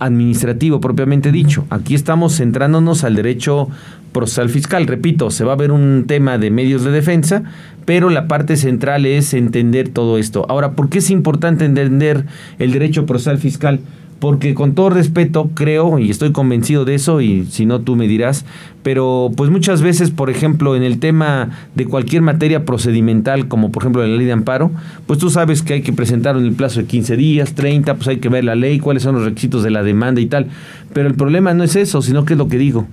administrativo 0.00 0.80
propiamente 0.80 1.32
dicho. 1.32 1.66
Aquí 1.70 1.94
estamos 1.94 2.36
centrándonos 2.36 3.04
al 3.04 3.16
derecho 3.16 3.68
procesal 4.12 4.48
fiscal. 4.50 4.86
Repito, 4.86 5.30
se 5.30 5.44
va 5.44 5.54
a 5.54 5.56
ver 5.56 5.72
un 5.72 6.04
tema 6.06 6.38
de 6.38 6.50
medios 6.50 6.84
de 6.84 6.90
defensa, 6.90 7.42
pero 7.84 8.10
la 8.10 8.28
parte 8.28 8.56
central 8.56 9.06
es 9.06 9.34
entender 9.34 9.88
todo 9.88 10.18
esto. 10.18 10.46
Ahora, 10.48 10.72
¿por 10.72 10.88
qué 10.88 10.98
es 10.98 11.10
importante 11.10 11.64
entender 11.64 12.26
el 12.58 12.72
derecho 12.72 13.06
procesal 13.06 13.38
fiscal? 13.38 13.80
Porque 14.22 14.54
con 14.54 14.76
todo 14.76 14.88
respeto 14.88 15.50
creo, 15.52 15.98
y 15.98 16.08
estoy 16.08 16.30
convencido 16.30 16.84
de 16.84 16.94
eso, 16.94 17.20
y 17.20 17.44
si 17.46 17.66
no 17.66 17.80
tú 17.80 17.96
me 17.96 18.06
dirás, 18.06 18.44
pero 18.84 19.32
pues 19.36 19.50
muchas 19.50 19.82
veces, 19.82 20.12
por 20.12 20.30
ejemplo, 20.30 20.76
en 20.76 20.84
el 20.84 21.00
tema 21.00 21.50
de 21.74 21.86
cualquier 21.86 22.22
materia 22.22 22.64
procedimental, 22.64 23.48
como 23.48 23.72
por 23.72 23.82
ejemplo 23.82 24.06
la 24.06 24.16
ley 24.16 24.24
de 24.24 24.30
amparo, 24.30 24.70
pues 25.08 25.18
tú 25.18 25.28
sabes 25.28 25.62
que 25.62 25.74
hay 25.74 25.82
que 25.82 25.92
presentar 25.92 26.36
en 26.36 26.44
el 26.44 26.52
plazo 26.52 26.78
de 26.78 26.86
15 26.86 27.16
días, 27.16 27.54
30, 27.54 27.96
pues 27.96 28.06
hay 28.06 28.18
que 28.18 28.28
ver 28.28 28.44
la 28.44 28.54
ley, 28.54 28.78
cuáles 28.78 29.02
son 29.02 29.16
los 29.16 29.24
requisitos 29.24 29.64
de 29.64 29.72
la 29.72 29.82
demanda 29.82 30.20
y 30.20 30.26
tal. 30.26 30.46
Pero 30.92 31.08
el 31.08 31.14
problema 31.14 31.52
no 31.52 31.64
es 31.64 31.74
eso, 31.74 32.00
sino 32.00 32.24
que 32.24 32.34
es 32.34 32.38
lo 32.38 32.46
que 32.46 32.58
digo. 32.58 32.86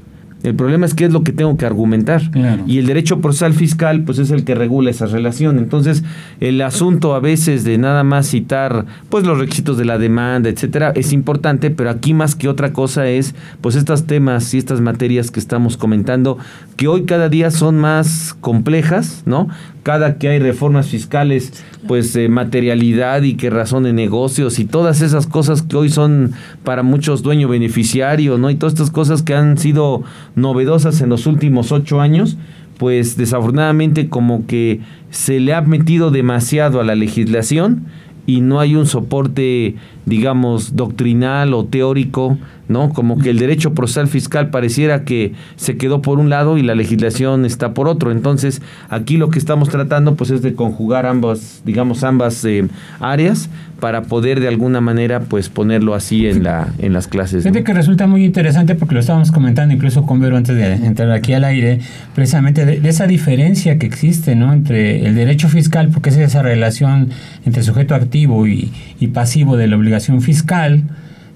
El 0.44 0.56
problema 0.56 0.86
es 0.86 0.94
qué 0.94 1.06
es 1.06 1.12
lo 1.12 1.24
que 1.24 1.34
tengo 1.34 1.58
que 1.58 1.66
argumentar. 1.66 2.22
Y 2.66 2.78
el 2.78 2.86
derecho 2.86 3.20
procesal 3.20 3.54
fiscal, 3.54 4.04
pues 4.04 4.20
es 4.20 4.32
el 4.32 4.46
que 4.46 4.56
regula 4.56 4.90
esa 4.90 5.06
relación. 5.06 5.60
Entonces, 5.60 6.04
el 6.40 6.62
asunto 6.62 7.14
a 7.14 7.20
veces 7.20 7.64
de 7.64 7.78
nada 7.78 8.04
más 8.04 8.28
citar, 8.28 8.86
pues 9.10 9.26
los 9.26 9.38
requisitos 9.38 9.78
de 9.78 9.86
la 9.86 9.98
demanda, 9.98 10.50
etcétera, 10.50 10.92
es 10.96 11.12
importante, 11.12 11.72
pero 11.72 11.90
aquí 11.90 12.14
más 12.14 12.36
que 12.36 12.48
otra 12.48 12.72
cosa 12.72 13.08
es, 13.08 13.36
pues 13.62 13.76
estos 13.76 14.06
temas 14.06 14.54
y 14.54 14.58
estas 14.58 14.82
materias 14.82 15.32
que 15.32 15.40
estamos 15.40 15.78
comentando, 15.78 16.38
que 16.78 16.88
hoy 16.88 17.04
cada 17.04 17.30
día 17.30 17.52
son 17.52 17.78
más 17.78 18.36
complejas, 18.40 19.24
¿no? 19.26 19.50
Cada 19.84 20.18
que 20.18 20.30
hay 20.30 20.40
reformas 20.40 20.88
fiscales, 20.88 21.64
pues 21.88 22.16
eh, 22.16 22.30
materialidad 22.30 23.22
y 23.24 23.36
que 23.36 23.50
razón 23.50 23.84
de 23.84 23.94
negocios 23.94 24.60
y 24.60 24.66
todas 24.66 25.02
esas 25.02 25.28
cosas 25.28 25.62
que 25.62 25.78
hoy 25.78 25.90
son 25.90 26.34
para 26.64 26.84
muchos 26.84 27.24
dueño 27.24 27.48
beneficiario, 27.48 28.38
¿no? 28.38 28.50
Y 28.50 28.56
todas 28.56 28.74
estas 28.74 28.92
cosas 28.92 29.24
que 29.24 29.34
han 29.34 29.58
sido 29.58 30.04
novedosas 30.36 31.02
en 31.02 31.10
los 31.10 31.26
últimos 31.26 31.72
ocho 31.72 32.02
años, 32.02 32.38
pues 32.78 33.18
desafortunadamente 33.18 34.10
como 34.10 34.46
que 34.46 34.82
se 35.10 35.40
le 35.40 35.54
ha 35.54 35.62
metido 35.62 36.12
demasiado 36.12 36.80
a 36.80 36.84
la 36.84 36.96
legislación 36.96 37.86
y 38.26 38.42
no 38.42 38.60
hay 38.60 38.76
un 38.76 38.86
soporte, 38.86 39.76
digamos, 40.06 40.76
doctrinal 40.76 41.54
o 41.54 41.66
teórico 41.66 42.38
¿no? 42.70 42.94
Como 42.94 43.18
que 43.18 43.32
el 43.32 43.40
derecho 43.40 43.74
procesal 43.74 44.08
fiscal 44.08 44.52
pareciera 44.52 45.04
que 45.04 45.34
se 45.58 45.76
quedó 45.76 46.02
por 46.02 46.20
un 46.20 46.30
lado 46.30 46.58
y 46.58 46.62
la 46.62 46.76
legislación 46.76 47.44
está 47.44 47.74
por 47.74 47.90
otro. 47.90 48.12
Entonces, 48.12 48.62
aquí 48.90 49.18
lo 49.18 49.30
que 49.30 49.40
estamos 49.40 49.70
tratando 49.70 50.16
pues 50.16 50.30
es 50.30 50.42
de 50.42 50.54
conjugar 50.54 51.06
ambas, 51.06 51.64
digamos, 51.66 52.04
ambas 52.04 52.46
eh, 52.46 52.68
áreas 53.00 53.50
para 53.80 54.04
poder 54.04 54.40
de 54.40 54.48
alguna 54.48 54.82
manera 54.82 55.22
pues 55.22 55.50
ponerlo 55.50 55.96
así 55.96 56.28
en 56.28 56.44
la 56.44 56.68
en 56.78 56.94
las 56.94 57.08
clases. 57.08 57.44
Fíjate 57.44 57.64
que 57.64 57.74
resulta 57.74 58.06
muy 58.06 58.24
interesante 58.24 58.76
porque 58.76 58.94
lo 58.94 59.00
estábamos 59.00 59.32
comentando 59.32 59.74
incluso 59.74 60.06
con 60.06 60.20
Vero 60.20 60.38
antes 60.38 60.56
de 60.56 60.74
entrar 60.74 61.10
aquí 61.12 61.34
al 61.34 61.46
aire, 61.46 61.80
precisamente 62.14 62.66
de, 62.66 62.88
esa 62.88 63.08
diferencia 63.08 63.80
que 63.80 63.88
existe, 63.88 64.36
¿no? 64.36 64.54
Entre 64.54 65.06
el 65.06 65.16
derecho 65.16 65.50
fiscal, 65.50 65.90
porque 65.90 66.10
es 66.10 66.18
esa 66.18 66.44
relación 66.44 67.10
entre 67.46 67.64
sujeto 67.64 67.96
activo 67.96 68.46
y, 68.46 68.72
y 69.00 69.08
pasivo 69.08 69.58
de 69.58 69.68
la 69.68 69.76
obligación 69.76 70.22
fiscal, 70.22 70.84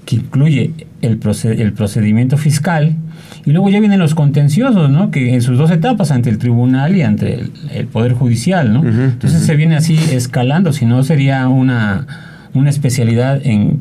que 0.05 0.17
incluye 0.17 0.73
el, 1.03 1.19
el 1.59 1.73
procedimiento 1.73 2.37
fiscal, 2.37 2.95
y 3.45 3.51
luego 3.51 3.69
ya 3.69 3.79
vienen 3.79 3.99
los 3.99 4.15
contenciosos, 4.15 4.89
¿no? 4.89 5.11
Que 5.11 5.33
en 5.33 5.41
sus 5.41 5.57
dos 5.57 5.69
etapas, 5.71 6.11
ante 6.11 6.29
el 6.29 6.37
tribunal 6.37 6.95
y 6.95 7.01
ante 7.01 7.45
el, 7.73 7.87
Poder 7.87 8.13
Judicial, 8.13 8.73
¿no? 8.73 8.87
Entonces 8.87 9.43
se 9.43 9.55
viene 9.55 9.75
así 9.75 9.97
escalando, 10.11 10.71
si 10.71 10.85
no 10.85 11.03
sería 11.03 11.47
una, 11.47 12.07
una 12.53 12.69
especialidad 12.69 13.45
en 13.45 13.79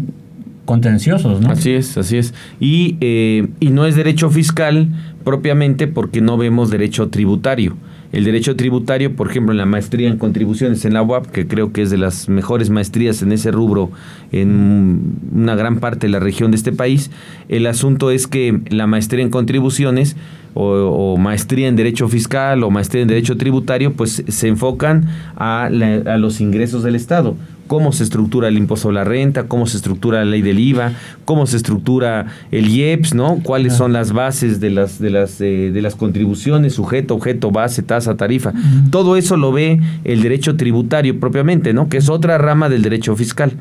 contenciosos, 0.64 1.40
¿no? 1.40 1.50
Así 1.50 1.72
es, 1.72 1.96
así 1.96 2.18
es. 2.18 2.34
Y, 2.60 2.96
eh, 3.00 3.48
y 3.60 3.70
no 3.70 3.86
es 3.86 3.94
derecho 3.96 4.30
fiscal 4.30 4.88
propiamente 5.24 5.86
porque 5.86 6.20
no 6.20 6.36
vemos 6.36 6.70
derecho 6.70 7.08
tributario. 7.08 7.76
El 8.12 8.24
derecho 8.24 8.56
tributario, 8.56 9.16
por 9.16 9.30
ejemplo, 9.30 9.52
en 9.52 9.58
la 9.58 9.64
maestría 9.64 10.08
en 10.08 10.18
contribuciones 10.18 10.84
en 10.84 10.92
la 10.92 11.02
UAP, 11.02 11.26
que 11.26 11.46
creo 11.46 11.72
que 11.72 11.80
es 11.80 11.90
de 11.90 11.96
las 11.96 12.28
mejores 12.28 12.68
maestrías 12.68 13.22
en 13.22 13.32
ese 13.32 13.50
rubro 13.50 13.90
en 14.32 15.16
una 15.34 15.54
gran 15.54 15.80
parte 15.80 16.06
de 16.06 16.10
la 16.10 16.20
región 16.20 16.50
de 16.50 16.58
este 16.58 16.72
país, 16.72 17.10
el 17.48 17.66
asunto 17.66 18.10
es 18.10 18.26
que 18.26 18.60
la 18.68 18.86
maestría 18.86 19.24
en 19.24 19.30
contribuciones 19.30 20.16
o, 20.54 21.16
maestría 21.16 21.68
en 21.68 21.76
derecho 21.76 22.08
fiscal 22.08 22.62
o 22.62 22.70
maestría 22.70 23.00
en 23.00 23.08
derecho 23.08 23.38
tributario, 23.38 23.94
pues 23.94 24.22
se 24.28 24.48
enfocan 24.48 25.08
a, 25.36 25.64
a 25.64 26.18
los 26.18 26.42
ingresos 26.42 26.82
del 26.82 26.94
Estado 26.94 27.34
cómo 27.72 27.90
se 27.92 28.04
estructura 28.04 28.48
el 28.48 28.58
impuesto 28.58 28.90
a 28.90 28.92
la 28.92 29.02
renta, 29.02 29.44
cómo 29.44 29.66
se 29.66 29.78
estructura 29.78 30.18
la 30.18 30.26
ley 30.26 30.42
del 30.42 30.58
IVA, 30.58 30.92
cómo 31.24 31.46
se 31.46 31.56
estructura 31.56 32.26
el 32.50 32.68
IEPS, 32.68 33.14
¿no? 33.14 33.40
Cuáles 33.42 33.72
son 33.72 33.94
las 33.94 34.12
bases 34.12 34.60
de 34.60 34.68
las 34.68 34.98
de 34.98 35.08
las 35.08 35.40
eh, 35.40 35.70
de 35.72 35.80
las 35.80 35.94
contribuciones, 35.94 36.74
sujeto, 36.74 37.14
objeto, 37.14 37.50
base, 37.50 37.82
tasa, 37.82 38.14
tarifa. 38.14 38.52
Todo 38.90 39.16
eso 39.16 39.38
lo 39.38 39.52
ve 39.52 39.80
el 40.04 40.20
derecho 40.20 40.54
tributario 40.56 41.18
propiamente, 41.18 41.72
¿no? 41.72 41.88
Que 41.88 41.96
es 41.96 42.10
otra 42.10 42.36
rama 42.36 42.68
del 42.68 42.82
derecho 42.82 43.16
fiscal. 43.16 43.52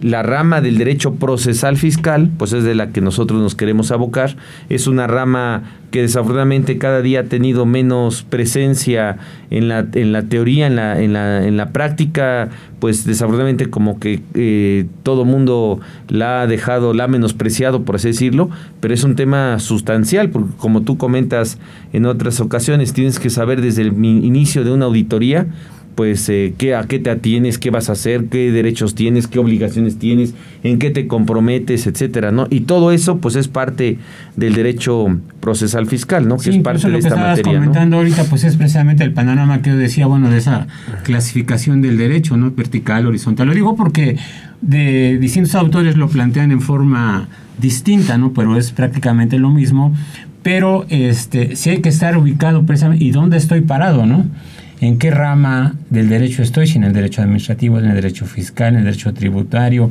La 0.00 0.22
rama 0.22 0.62
del 0.62 0.78
derecho 0.78 1.16
procesal 1.16 1.76
fiscal, 1.76 2.30
pues 2.38 2.54
es 2.54 2.64
de 2.64 2.74
la 2.74 2.88
que 2.88 3.02
nosotros 3.02 3.38
nos 3.38 3.54
queremos 3.54 3.90
abocar, 3.90 4.34
es 4.70 4.86
una 4.86 5.06
rama 5.06 5.64
que 5.90 6.02
desafortunadamente 6.02 6.78
cada 6.78 7.00
día 7.02 7.20
ha 7.20 7.24
tenido 7.24 7.64
menos 7.66 8.22
presencia 8.22 9.16
en 9.50 9.68
la, 9.68 9.86
en 9.92 10.12
la 10.12 10.22
teoría, 10.24 10.66
en 10.66 10.76
la, 10.76 11.00
en, 11.00 11.12
la, 11.12 11.46
en 11.46 11.56
la 11.56 11.70
práctica, 11.70 12.48
pues 12.80 13.04
desafortunadamente 13.04 13.70
como 13.70 13.98
que 13.98 14.20
eh, 14.34 14.86
todo 15.02 15.24
mundo 15.24 15.80
la 16.08 16.42
ha 16.42 16.46
dejado, 16.46 16.94
la 16.94 17.04
ha 17.04 17.08
menospreciado, 17.08 17.82
por 17.82 17.96
así 17.96 18.08
decirlo, 18.08 18.50
pero 18.80 18.94
es 18.94 19.04
un 19.04 19.16
tema 19.16 19.58
sustancial, 19.58 20.30
porque 20.30 20.50
como 20.58 20.82
tú 20.82 20.98
comentas 20.98 21.58
en 21.92 22.06
otras 22.06 22.40
ocasiones, 22.40 22.92
tienes 22.92 23.18
que 23.18 23.30
saber 23.30 23.60
desde 23.60 23.82
el 23.82 24.04
inicio 24.04 24.64
de 24.64 24.72
una 24.72 24.86
auditoría, 24.86 25.48
pues 25.98 26.28
eh, 26.28 26.54
qué, 26.56 26.76
a 26.76 26.84
qué 26.84 27.00
te 27.00 27.10
atienes, 27.10 27.58
qué 27.58 27.70
vas 27.70 27.88
a 27.88 27.94
hacer, 27.94 28.26
qué 28.26 28.52
derechos 28.52 28.94
tienes, 28.94 29.26
qué 29.26 29.40
obligaciones 29.40 29.98
tienes, 29.98 30.32
en 30.62 30.78
qué 30.78 30.90
te 30.92 31.08
comprometes, 31.08 31.88
etcétera, 31.88 32.30
¿no? 32.30 32.46
Y 32.50 32.60
todo 32.60 32.92
eso, 32.92 33.18
pues 33.18 33.34
es 33.34 33.48
parte 33.48 33.98
del 34.36 34.54
derecho 34.54 35.08
procesal 35.40 35.88
fiscal, 35.88 36.28
¿no? 36.28 36.36
Que 36.36 36.50
es 36.50 36.58
parte 36.58 36.88
de 36.88 36.98
esta 36.98 37.16
materia. 37.16 37.58
comentando 37.58 37.96
ahorita, 37.96 38.22
pues 38.30 38.44
es 38.44 38.54
precisamente 38.54 39.02
el 39.02 39.12
panorama 39.12 39.60
que 39.60 39.70
yo 39.70 39.76
decía, 39.76 40.06
bueno, 40.06 40.30
de 40.30 40.38
esa 40.38 40.68
clasificación 41.02 41.82
del 41.82 41.98
derecho, 41.98 42.36
¿no? 42.36 42.52
Vertical, 42.52 43.04
horizontal. 43.04 43.48
Lo 43.48 43.54
digo 43.54 43.74
porque 43.74 44.16
de 44.60 45.18
distintos 45.18 45.56
autores 45.56 45.96
lo 45.96 46.06
plantean 46.08 46.52
en 46.52 46.60
forma 46.60 47.26
distinta, 47.60 48.18
¿no? 48.18 48.32
Pero 48.32 48.56
es 48.56 48.70
prácticamente 48.70 49.40
lo 49.40 49.50
mismo. 49.50 49.92
Pero 50.44 50.86
este, 50.90 51.56
sí 51.56 51.70
hay 51.70 51.80
que 51.80 51.88
estar 51.88 52.16
ubicado 52.16 52.64
precisamente 52.66 53.04
y 53.04 53.10
dónde 53.10 53.36
estoy 53.36 53.62
parado, 53.62 54.06
¿no? 54.06 54.26
En 54.80 54.98
qué 54.98 55.10
rama 55.10 55.74
del 55.90 56.08
derecho 56.08 56.42
estoy, 56.42 56.66
si 56.66 56.78
en 56.78 56.84
el 56.84 56.92
derecho 56.92 57.22
administrativo, 57.22 57.78
en 57.78 57.86
el 57.86 57.94
derecho 57.94 58.26
fiscal, 58.26 58.74
en 58.74 58.80
el 58.80 58.84
derecho 58.84 59.12
tributario 59.12 59.90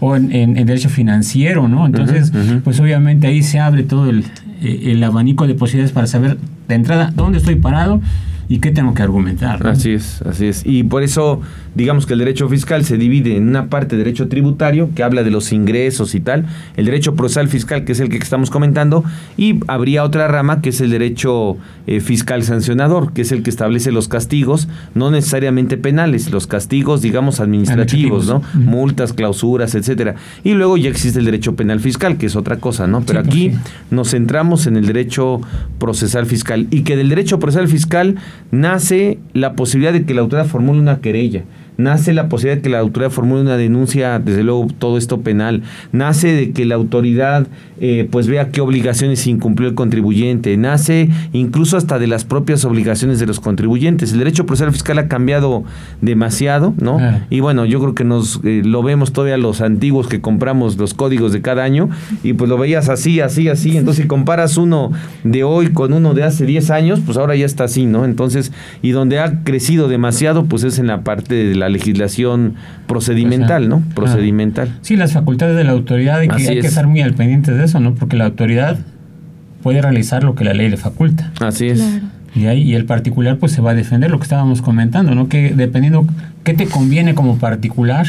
o 0.00 0.16
en, 0.16 0.56
el 0.56 0.66
derecho 0.66 0.88
financiero, 0.88 1.68
¿no? 1.68 1.86
Entonces, 1.86 2.32
pues 2.62 2.78
obviamente 2.80 3.26
ahí 3.26 3.42
se 3.42 3.58
abre 3.58 3.82
todo 3.82 4.08
el, 4.08 4.24
el, 4.62 5.02
abanico 5.02 5.46
de 5.46 5.54
posibilidades 5.54 5.92
para 5.92 6.06
saber 6.06 6.38
de 6.68 6.74
entrada 6.74 7.12
dónde 7.14 7.38
estoy 7.38 7.56
parado 7.56 8.00
y 8.48 8.60
qué 8.60 8.70
tengo 8.70 8.94
que 8.94 9.02
argumentar. 9.02 9.66
Así 9.66 9.92
es, 9.92 10.22
así 10.22 10.46
es. 10.46 10.62
Y 10.64 10.82
por 10.84 11.02
eso, 11.02 11.42
digamos 11.74 12.06
que 12.06 12.14
el 12.14 12.20
derecho 12.20 12.48
fiscal 12.48 12.84
se 12.84 12.96
divide 12.96 13.36
en 13.36 13.48
una 13.48 13.66
parte 13.68 13.96
de 13.96 14.04
derecho 14.04 14.28
tributario, 14.28 14.90
que 14.94 15.02
habla 15.02 15.22
de 15.22 15.30
los 15.30 15.52
ingresos 15.52 16.14
y 16.14 16.20
tal, 16.20 16.46
el 16.76 16.86
derecho 16.86 17.14
procesal 17.14 17.48
fiscal, 17.48 17.84
que 17.84 17.92
es 17.92 18.00
el 18.00 18.08
que 18.08 18.16
estamos 18.16 18.50
comentando, 18.50 19.04
y 19.36 19.60
habría 19.66 20.02
otra 20.02 20.28
rama 20.28 20.62
que 20.62 20.70
es 20.70 20.80
el 20.80 20.90
derecho 20.90 21.58
eh, 21.86 22.00
fiscal 22.00 22.42
sancionador, 22.42 23.12
que 23.12 23.22
es 23.22 23.32
el 23.32 23.42
que 23.42 23.50
establece 23.50 23.92
los 23.92 24.08
castigos, 24.08 24.68
no 24.94 25.10
necesariamente 25.10 25.76
penales, 25.76 26.30
los 26.30 26.46
castigos, 26.46 27.02
digamos, 27.02 27.40
administrativos, 27.40 28.26
¿no? 28.26 28.42
Multas, 28.54 29.12
clausuras, 29.12 29.74
etcétera. 29.74 30.14
Y 30.42 30.54
luego 30.54 30.78
ya 30.78 30.88
existe 30.88 31.18
el 31.18 31.26
derecho 31.26 31.54
penal 31.54 31.80
fiscal, 31.80 32.16
que 32.16 32.26
es 32.26 32.36
otra 32.36 32.56
cosa, 32.56 32.86
¿no? 32.86 33.02
Pero 33.02 33.22
pues 33.22 33.28
aquí 33.28 33.52
nos 33.90 34.10
centramos 34.10 34.66
en 34.66 34.76
el 34.76 34.86
derecho 34.86 35.40
procesal 35.78 36.24
fiscal 36.24 36.66
y 36.70 36.82
que 36.82 36.96
del 36.96 37.10
derecho 37.10 37.38
procesal 37.38 37.68
fiscal 37.68 38.16
nace 38.50 39.18
la 39.32 39.54
posibilidad 39.54 39.92
de 39.92 40.04
que 40.04 40.14
la 40.14 40.22
autoridad 40.22 40.46
formule 40.46 40.80
una 40.80 41.00
querella 41.00 41.44
nace 41.78 42.12
la 42.12 42.28
posibilidad 42.28 42.56
de 42.56 42.62
que 42.62 42.68
la 42.68 42.80
autoridad 42.80 43.10
formule 43.10 43.40
una 43.40 43.56
denuncia, 43.56 44.18
desde 44.18 44.42
luego 44.42 44.66
todo 44.78 44.98
esto 44.98 45.20
penal, 45.20 45.62
nace 45.92 46.28
de 46.32 46.50
que 46.50 46.64
la 46.64 46.74
autoridad 46.74 47.46
eh, 47.80 48.08
pues 48.10 48.26
vea 48.26 48.50
qué 48.50 48.60
obligaciones 48.60 49.24
incumplió 49.28 49.68
el 49.68 49.76
contribuyente, 49.76 50.56
nace 50.56 51.08
incluso 51.32 51.76
hasta 51.76 52.00
de 52.00 52.08
las 52.08 52.24
propias 52.24 52.64
obligaciones 52.64 53.20
de 53.20 53.26
los 53.26 53.38
contribuyentes. 53.38 54.12
El 54.12 54.18
derecho 54.18 54.44
procesal 54.44 54.72
fiscal 54.72 54.98
ha 54.98 55.06
cambiado 55.06 55.62
demasiado, 56.00 56.74
¿no? 56.80 56.98
Y 57.30 57.38
bueno, 57.38 57.64
yo 57.64 57.80
creo 57.80 57.94
que 57.94 58.02
nos 58.02 58.40
eh, 58.42 58.62
lo 58.64 58.82
vemos 58.82 59.12
todavía 59.12 59.38
los 59.38 59.60
antiguos 59.60 60.08
que 60.08 60.20
compramos 60.20 60.76
los 60.76 60.94
códigos 60.94 61.32
de 61.32 61.42
cada 61.42 61.62
año 61.62 61.88
y 62.24 62.32
pues 62.32 62.50
lo 62.50 62.58
veías 62.58 62.88
así, 62.88 63.20
así, 63.20 63.48
así, 63.48 63.76
entonces 63.76 64.02
si 64.02 64.08
comparas 64.08 64.56
uno 64.56 64.90
de 65.22 65.44
hoy 65.44 65.68
con 65.68 65.92
uno 65.92 66.12
de 66.12 66.24
hace 66.24 66.44
10 66.44 66.70
años, 66.70 67.00
pues 67.06 67.16
ahora 67.16 67.36
ya 67.36 67.46
está 67.46 67.64
así, 67.64 67.86
¿no? 67.86 68.04
Entonces, 68.04 68.52
y 68.82 68.90
donde 68.90 69.20
ha 69.20 69.44
crecido 69.44 69.86
demasiado, 69.86 70.46
pues 70.46 70.64
es 70.64 70.80
en 70.80 70.88
la 70.88 71.02
parte 71.02 71.34
de 71.34 71.54
la 71.54 71.67
legislación 71.68 72.54
procedimental, 72.86 73.68
¿no? 73.68 73.82
Procedimental. 73.94 74.76
Sí, 74.82 74.96
las 74.96 75.12
facultades 75.12 75.56
de 75.56 75.64
la 75.64 75.72
autoridad 75.72 76.18
hay, 76.18 76.28
que, 76.28 76.48
hay 76.48 76.60
que 76.60 76.66
estar 76.66 76.86
muy 76.86 77.00
al 77.02 77.14
pendiente 77.14 77.52
de 77.52 77.64
eso, 77.64 77.80
¿no? 77.80 77.94
Porque 77.94 78.16
la 78.16 78.26
autoridad 78.26 78.78
puede 79.62 79.82
realizar 79.82 80.24
lo 80.24 80.34
que 80.34 80.44
la 80.44 80.54
ley 80.54 80.68
le 80.68 80.76
faculta. 80.76 81.32
Así 81.40 81.66
es. 81.66 82.00
Y 82.34 82.46
ahí 82.46 82.62
y 82.62 82.74
el 82.74 82.84
particular 82.84 83.38
pues 83.38 83.52
se 83.52 83.60
va 83.60 83.72
a 83.72 83.74
defender 83.74 84.10
lo 84.10 84.18
que 84.18 84.24
estábamos 84.24 84.62
comentando, 84.62 85.14
¿no? 85.14 85.28
Que 85.28 85.52
dependiendo 85.54 86.06
qué 86.44 86.54
te 86.54 86.66
conviene 86.66 87.14
como 87.14 87.38
particular, 87.38 88.06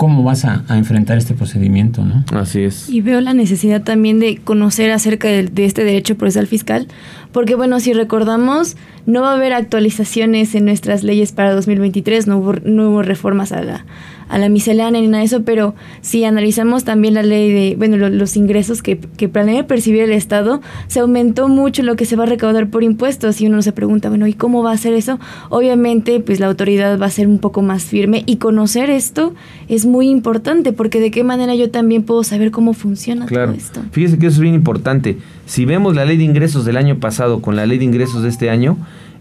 cómo 0.00 0.22
vas 0.22 0.46
a, 0.46 0.64
enfrentar 0.70 1.18
este 1.18 1.34
procedimiento, 1.34 2.02
¿no? 2.02 2.24
Así 2.32 2.62
es. 2.62 2.88
Y 2.88 3.02
veo 3.02 3.20
la 3.20 3.34
necesidad 3.34 3.82
también 3.82 4.18
de 4.18 4.38
conocer 4.38 4.90
acerca 4.92 5.28
de, 5.28 5.42
de, 5.42 5.66
este 5.66 5.84
derecho 5.84 6.16
procesal 6.16 6.46
fiscal, 6.46 6.88
porque 7.32 7.54
bueno, 7.54 7.80
si 7.80 7.92
recordamos, 7.92 8.78
no 9.04 9.20
va 9.20 9.32
a 9.32 9.34
haber 9.34 9.52
actualizaciones 9.52 10.54
en 10.54 10.64
nuestras 10.64 11.02
leyes 11.02 11.32
para 11.32 11.52
2023, 11.52 12.28
no 12.28 12.38
hubo, 12.38 12.54
no 12.64 12.88
hubo 12.88 13.02
reformas 13.02 13.52
a 13.52 13.62
la, 13.62 13.84
a 14.30 14.38
la 14.38 14.48
miscelánea 14.48 15.00
ni 15.00 15.08
nada 15.08 15.18
de 15.18 15.26
eso, 15.26 15.42
pero 15.42 15.74
si 16.00 16.24
analizamos 16.24 16.84
también 16.84 17.14
la 17.14 17.22
ley 17.22 17.52
de, 17.52 17.76
bueno, 17.76 17.96
lo, 17.96 18.08
los 18.08 18.36
ingresos 18.36 18.80
que, 18.80 18.98
que, 18.98 19.28
planea 19.28 19.66
percibir 19.66 20.02
el 20.02 20.12
Estado, 20.12 20.60
se 20.86 21.00
aumentó 21.00 21.48
mucho 21.48 21.82
lo 21.82 21.96
que 21.96 22.04
se 22.04 22.14
va 22.14 22.22
a 22.22 22.26
recaudar 22.26 22.70
por 22.70 22.84
impuestos 22.84 23.40
y 23.40 23.48
uno 23.48 23.60
se 23.60 23.72
pregunta, 23.72 24.08
bueno, 24.08 24.28
¿y 24.28 24.34
cómo 24.34 24.62
va 24.62 24.70
a 24.70 24.76
ser 24.76 24.94
eso? 24.94 25.18
Obviamente, 25.48 26.20
pues 26.20 26.38
la 26.38 26.46
autoridad 26.46 26.98
va 26.98 27.06
a 27.06 27.10
ser 27.10 27.26
un 27.26 27.40
poco 27.40 27.60
más 27.60 27.82
firme 27.82 28.22
y 28.24 28.36
conocer 28.36 28.88
esto 28.88 29.34
es 29.68 29.84
muy 29.84 30.08
importante 30.08 30.72
porque 30.72 31.00
de 31.00 31.10
qué 31.10 31.24
manera 31.24 31.54
yo 31.56 31.70
también 31.70 32.04
puedo 32.04 32.22
saber 32.22 32.52
cómo 32.52 32.72
funciona 32.72 33.26
claro. 33.26 33.48
todo 33.48 33.56
esto. 33.56 33.80
Fíjese 33.90 34.18
que 34.18 34.26
eso 34.26 34.36
es 34.36 34.40
bien 34.40 34.54
importante. 34.54 35.18
Si 35.46 35.64
vemos 35.64 35.96
la 35.96 36.04
ley 36.04 36.16
de 36.16 36.24
ingresos 36.24 36.64
del 36.64 36.76
año 36.76 36.98
pasado 37.00 37.42
con 37.42 37.56
la 37.56 37.66
ley 37.66 37.78
de 37.78 37.84
ingresos 37.84 38.22
de 38.22 38.28
este 38.28 38.48
año, 38.48 38.76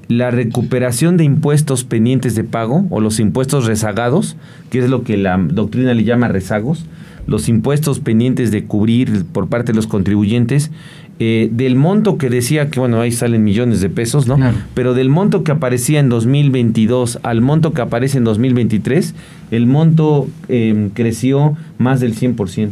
la 0.10 0.32
recuperación 0.32 1.18
de 1.18 1.24
impuestos 1.24 1.84
pendientes 1.84 2.36
de 2.36 2.44
pago 2.44 2.86
o 2.90 3.00
los 3.00 3.20
impuestos 3.20 3.68
rezagados, 3.68 4.36
que 4.72 4.80
es 4.80 4.90
lo 4.90 5.04
que 5.04 5.18
la 5.18 5.38
doctrina 5.38 5.94
le 5.94 6.04
llama 6.04 6.28
rezagos, 6.28 6.86
los 7.28 7.48
impuestos 7.48 8.00
pendientes 8.00 8.50
de 8.50 8.66
cubrir 8.66 9.24
por 9.32 9.48
parte 9.50 9.72
de 9.72 9.76
los 9.76 9.86
contribuyentes, 9.86 10.72
eh, 11.20 11.50
del 11.52 11.76
monto 11.76 12.18
que 12.18 12.30
decía 12.30 12.72
que, 12.72 12.80
bueno, 12.80 13.00
ahí 13.02 13.12
salen 13.12 13.44
millones 13.44 13.82
de 13.82 13.90
pesos, 13.90 14.26
¿no? 14.26 14.38
Claro. 14.38 14.58
Pero 14.74 14.96
del 14.96 15.10
monto 15.10 15.44
que 15.44 15.52
aparecía 15.52 16.00
en 16.00 16.10
2022 16.10 17.20
al 17.22 17.42
monto 17.42 17.74
que 17.74 17.82
aparece 17.82 18.18
en 18.18 18.24
2023, 18.24 19.14
el 19.52 19.68
monto 19.68 20.28
eh, 20.48 20.90
creció 20.96 21.56
más 21.80 22.02
del 22.02 22.14
100%. 22.14 22.72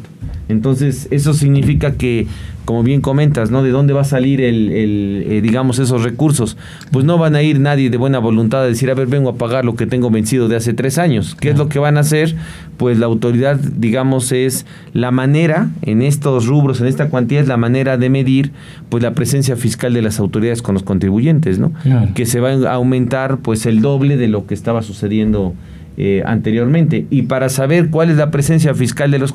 Entonces, 0.49 1.07
eso 1.11 1.33
significa 1.33 1.93
que 1.93 2.27
como 2.65 2.83
bien 2.83 2.99
comentas, 2.99 3.49
¿no? 3.49 3.63
¿De 3.63 3.69
dónde 3.69 3.93
va 3.93 4.01
a 4.01 4.03
salir 4.03 4.41
el, 4.41 4.69
el 4.73 5.23
eh, 5.25 5.41
digamos, 5.41 5.79
esos 5.79 6.03
recursos? 6.03 6.57
Pues 6.91 7.05
no 7.05 7.17
van 7.17 7.33
a 7.35 7.41
ir 7.41 7.61
nadie 7.61 7.89
de 7.89 7.95
buena 7.95 8.19
voluntad 8.19 8.63
a 8.63 8.67
decir, 8.67 8.91
a 8.91 8.93
ver, 8.93 9.07
vengo 9.07 9.29
a 9.29 9.35
pagar 9.35 9.63
lo 9.63 9.77
que 9.77 9.87
tengo 9.87 10.09
vencido 10.11 10.49
de 10.49 10.57
hace 10.57 10.73
tres 10.73 10.97
años. 10.97 11.37
¿Qué 11.39 11.49
es 11.49 11.57
lo 11.57 11.69
que 11.69 11.79
van 11.79 11.95
a 11.95 12.01
hacer? 12.01 12.35
Pues 12.75 12.99
la 12.99 13.05
autoridad, 13.05 13.55
digamos, 13.55 14.33
es 14.33 14.65
la 14.91 15.11
manera, 15.11 15.69
en 15.81 16.01
estos 16.01 16.45
rubros, 16.45 16.81
en 16.81 16.87
esta 16.87 17.09
cuantía, 17.09 17.39
es 17.39 17.47
la 17.47 17.55
manera 17.55 17.97
de 17.97 18.09
medir, 18.09 18.51
pues, 18.89 19.01
la 19.01 19.13
presencia 19.13 19.55
fiscal 19.55 19.93
de 19.93 20.01
las 20.01 20.19
autoridades 20.19 20.61
con 20.61 20.73
los 20.73 20.83
contribuyentes, 20.83 21.59
¿no? 21.59 21.71
Claro. 21.83 22.09
Que 22.15 22.25
se 22.25 22.41
va 22.41 22.51
a 22.51 22.73
aumentar, 22.73 23.37
pues, 23.37 23.65
el 23.65 23.81
doble 23.81 24.17
de 24.17 24.27
lo 24.27 24.45
que 24.45 24.53
estaba 24.53 24.81
sucediendo 24.81 25.53
eh, 25.97 26.21
anteriormente. 26.25 27.07
Y 27.09 27.23
para 27.23 27.49
saber 27.49 27.89
cuál 27.89 28.11
es 28.11 28.17
la 28.17 28.29
presencia 28.29 28.73
fiscal 28.75 29.09
de 29.09 29.17
los 29.19 29.33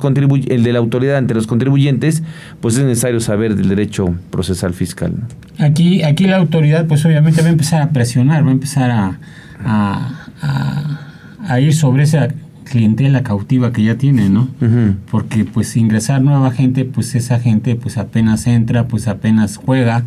el 0.48 0.62
de 0.62 0.72
la 0.72 0.78
autoridad 0.78 1.16
ante 1.16 1.34
los 1.34 1.46
contribuyentes, 1.46 2.22
pues 2.60 2.76
es 2.76 2.84
necesario 2.84 3.20
saber 3.20 3.56
del 3.56 3.68
derecho 3.68 4.14
procesal 4.30 4.72
fiscal. 4.72 5.12
Aquí, 5.58 6.02
aquí 6.02 6.26
la 6.26 6.36
autoridad, 6.36 6.86
pues 6.86 7.04
obviamente 7.04 7.42
va 7.42 7.48
a 7.48 7.50
empezar 7.50 7.82
a 7.82 7.90
presionar, 7.90 8.44
va 8.44 8.50
a 8.50 8.52
empezar 8.52 8.90
a, 8.90 9.18
a, 9.64 10.26
a, 10.40 11.00
a 11.48 11.60
ir 11.60 11.74
sobre 11.74 12.04
esa 12.04 12.28
clientela 12.64 13.22
cautiva 13.22 13.72
que 13.72 13.82
ya 13.82 13.96
tiene, 13.96 14.30
¿no? 14.30 14.48
Uh 14.60 14.64
-huh. 14.64 14.94
Porque 15.10 15.44
pues 15.44 15.76
ingresar 15.76 16.22
nueva 16.22 16.52
gente, 16.52 16.84
pues 16.84 17.14
esa 17.14 17.38
gente 17.38 17.74
pues 17.74 17.98
apenas 17.98 18.46
entra, 18.46 18.86
pues 18.86 19.08
apenas 19.08 19.56
juega. 19.56 20.04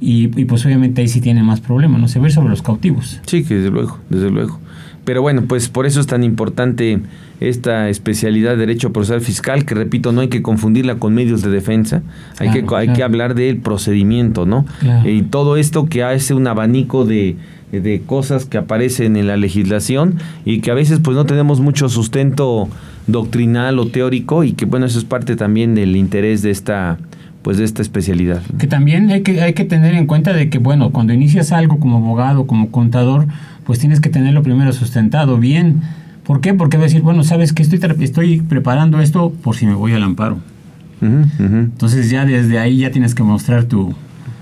Y, 0.00 0.24
y 0.40 0.44
pues 0.46 0.64
obviamente 0.66 1.00
ahí 1.00 1.08
sí 1.08 1.20
tiene 1.20 1.42
más 1.42 1.60
problemas, 1.60 2.00
¿no? 2.00 2.08
Se 2.08 2.18
ve 2.18 2.30
sobre 2.30 2.48
los 2.48 2.60
cautivos. 2.62 3.20
Sí, 3.26 3.44
que 3.44 3.54
desde 3.56 3.70
luego, 3.70 3.98
desde 4.10 4.30
luego. 4.30 4.58
Pero 5.06 5.22
bueno, 5.22 5.44
pues 5.46 5.68
por 5.68 5.86
eso 5.86 6.00
es 6.00 6.08
tan 6.08 6.24
importante 6.24 6.98
esta 7.38 7.88
especialidad 7.88 8.50
de 8.50 8.56
derecho 8.56 8.92
procesal 8.92 9.20
fiscal, 9.20 9.64
que 9.64 9.76
repito, 9.76 10.10
no 10.10 10.20
hay 10.20 10.28
que 10.28 10.42
confundirla 10.42 10.96
con 10.96 11.14
medios 11.14 11.42
de 11.42 11.50
defensa, 11.50 12.02
hay, 12.40 12.48
Claro, 12.48 12.66
que, 12.66 12.74
hay 12.74 12.86
claro. 12.86 12.96
que 12.96 13.02
hablar 13.04 13.34
del 13.36 13.58
procedimiento, 13.58 14.46
¿no? 14.46 14.66
Claro. 14.80 15.08
Y 15.08 15.22
todo 15.22 15.56
esto 15.56 15.86
que 15.86 16.02
hace 16.02 16.34
un 16.34 16.48
abanico 16.48 17.04
de, 17.04 17.36
de 17.70 18.02
cosas 18.04 18.46
que 18.46 18.58
aparecen 18.58 19.16
en 19.16 19.28
la 19.28 19.36
legislación 19.36 20.16
y 20.44 20.60
que 20.60 20.72
a 20.72 20.74
veces 20.74 20.98
pues 20.98 21.16
no 21.16 21.24
tenemos 21.24 21.60
mucho 21.60 21.88
sustento 21.88 22.68
doctrinal 23.06 23.78
o 23.78 23.86
teórico 23.86 24.42
y 24.42 24.54
que 24.54 24.64
bueno, 24.64 24.86
eso 24.86 24.98
es 24.98 25.04
parte 25.04 25.36
también 25.36 25.76
del 25.76 25.94
interés 25.94 26.42
de 26.42 26.50
esta 26.50 26.98
pues 27.46 27.58
de 27.58 27.64
esta 27.64 27.80
especialidad. 27.80 28.42
Que 28.58 28.66
también 28.66 29.08
hay 29.08 29.22
que, 29.22 29.40
hay 29.40 29.52
que 29.52 29.64
tener 29.64 29.94
en 29.94 30.08
cuenta 30.08 30.32
de 30.32 30.50
que, 30.50 30.58
bueno, 30.58 30.90
cuando 30.90 31.12
inicias 31.12 31.52
algo 31.52 31.78
como 31.78 31.98
abogado, 31.98 32.48
como 32.48 32.72
contador, 32.72 33.28
pues 33.66 33.78
tienes 33.78 34.00
que 34.00 34.08
tenerlo 34.08 34.42
primero 34.42 34.72
sustentado 34.72 35.38
bien. 35.38 35.82
¿Por 36.24 36.40
qué? 36.40 36.54
Porque 36.54 36.76
va 36.76 36.84
a 36.84 36.86
decir, 36.86 37.02
bueno, 37.02 37.22
sabes 37.24 37.52
que 37.52 37.62
estoy, 37.62 37.80
estoy 38.00 38.40
preparando 38.40 39.00
esto 39.00 39.32
por 39.42 39.56
si 39.56 39.66
me 39.66 39.74
voy 39.74 39.92
al 39.92 40.02
amparo. 40.02 40.38
Entonces 41.00 42.10
ya 42.10 42.24
desde 42.24 42.58
ahí 42.58 42.78
ya 42.78 42.90
tienes 42.90 43.14
que 43.14 43.22
mostrar 43.22 43.64
tu, 43.64 43.94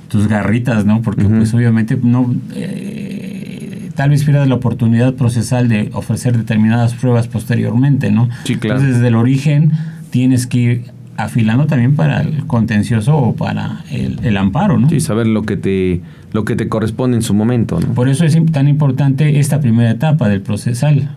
tus 0.09 0.29
garritas, 0.29 0.87
¿no? 0.87 1.03
Porque 1.03 1.25
pues 1.25 1.53
obviamente 1.53 1.99
no... 2.01 2.33
eh, 2.55 3.91
tal 3.95 4.11
vez 4.11 4.25
pierdas 4.25 4.49
la 4.49 4.55
oportunidad 4.55 5.15
procesal 5.15 5.69
de 5.69 5.91
ofrecer 5.93 6.37
determinadas 6.37 6.95
pruebas 6.95 7.29
posteriormente, 7.29 8.11
¿no? 8.11 8.29
Sí, 8.45 8.57
claro. 8.57 8.77
Entonces 8.77 8.97
desde 8.97 9.09
el 9.09 9.15
origen 9.15 9.73
tienes 10.11 10.47
que 10.47 10.59
ir 10.59 10.85
afilando 11.17 11.67
también 11.67 11.95
para 11.95 12.21
el 12.23 12.47
contencioso 12.47 13.17
o 13.17 13.35
para 13.37 13.85
el, 13.91 14.19
el 14.25 14.37
amparo, 14.37 14.79
¿no? 14.79 14.89
Sí, 14.89 15.01
saber 15.01 15.27
lo 15.27 15.43
que 15.43 15.57
te 15.57 16.01
lo 16.35 16.45
que 16.45 16.57
te 16.57 16.69
corresponde 16.69 17.17
en 17.17 17.23
su 17.23 17.33
momento, 17.33 17.79
¿no? 17.79 17.95
Por 17.95 18.09
eso 18.09 18.25
es 18.25 18.37
tan 18.51 18.67
importante 18.67 19.39
esta 19.39 19.61
primera 19.61 19.93
etapa 19.93 20.29
del 20.29 20.43
procesal, 20.43 21.15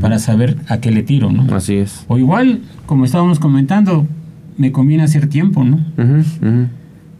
para 0.00 0.18
saber 0.18 0.56
a 0.66 0.78
qué 0.78 0.90
le 0.90 1.04
tiro, 1.04 1.30
¿no? 1.30 1.54
Así 1.54 1.76
es. 1.76 2.04
O 2.08 2.18
igual, 2.18 2.62
como 2.84 3.04
estábamos 3.04 3.38
comentando, 3.38 4.04
me 4.56 4.72
conviene 4.72 5.04
hacer 5.04 5.28
tiempo, 5.28 5.62
¿no? 5.64 5.78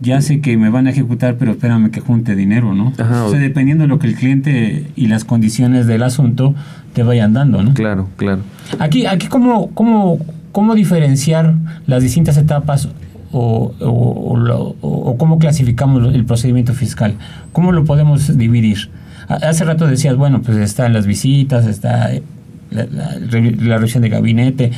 Ya 0.01 0.20
sé 0.20 0.40
que 0.40 0.57
me 0.57 0.68
van 0.68 0.88
a 0.88 0.90
ejecutar, 0.90 1.37
pero 1.38 1.53
espérame 1.53 1.90
que 1.90 2.01
junte 2.01 2.35
dinero, 2.35 2.74
¿no? 2.74 2.92
Ajá, 2.98 3.24
o 3.24 3.31
sea, 3.31 3.38
dependiendo 3.38 3.83
de 3.83 3.88
lo 3.88 4.01
que 4.01 4.09
el 4.09 4.14
cliente 4.14 4.87
y 4.96 5.07
las 5.07 5.24
condiciones 5.24 5.87
del 5.87 6.03
asunto 6.03 6.57
te 6.92 7.05
vayan 7.05 7.35
dando, 7.35 7.62
¿no? 7.62 7.72
Claro, 7.72 8.09
claro. 8.16 8.42
Aquí, 8.81 9.07
aquí 9.07 9.29
cómo, 9.29 9.70
cómo, 9.74 10.18
cómo 10.51 10.74
diferenciar 10.74 11.55
las 11.87 12.03
distintas 12.03 12.37
etapas 12.37 12.88
o, 13.33 13.73
o- 13.81 14.77
o 14.81 15.17
cómo 15.19 15.38
clasificamos 15.38 16.14
el 16.14 16.25
procedimiento 16.25 16.73
fiscal. 16.75 17.14
¿Cómo 17.53 17.73
lo 17.73 17.85
podemos 17.85 18.37
dividir? 18.37 18.91
Hace 19.29 19.64
rato 19.64 19.87
decías, 19.87 20.17
bueno, 20.17 20.41
pues 20.43 20.57
están 20.59 20.93
las 20.93 21.07
visitas, 21.07 21.67
está 21.67 22.11
la, 22.71 22.85
la 22.87 23.14
revi- 23.19 23.59
la 23.61 23.77
revisión 23.77 24.03
de 24.03 24.09
gabinete. 24.09 24.71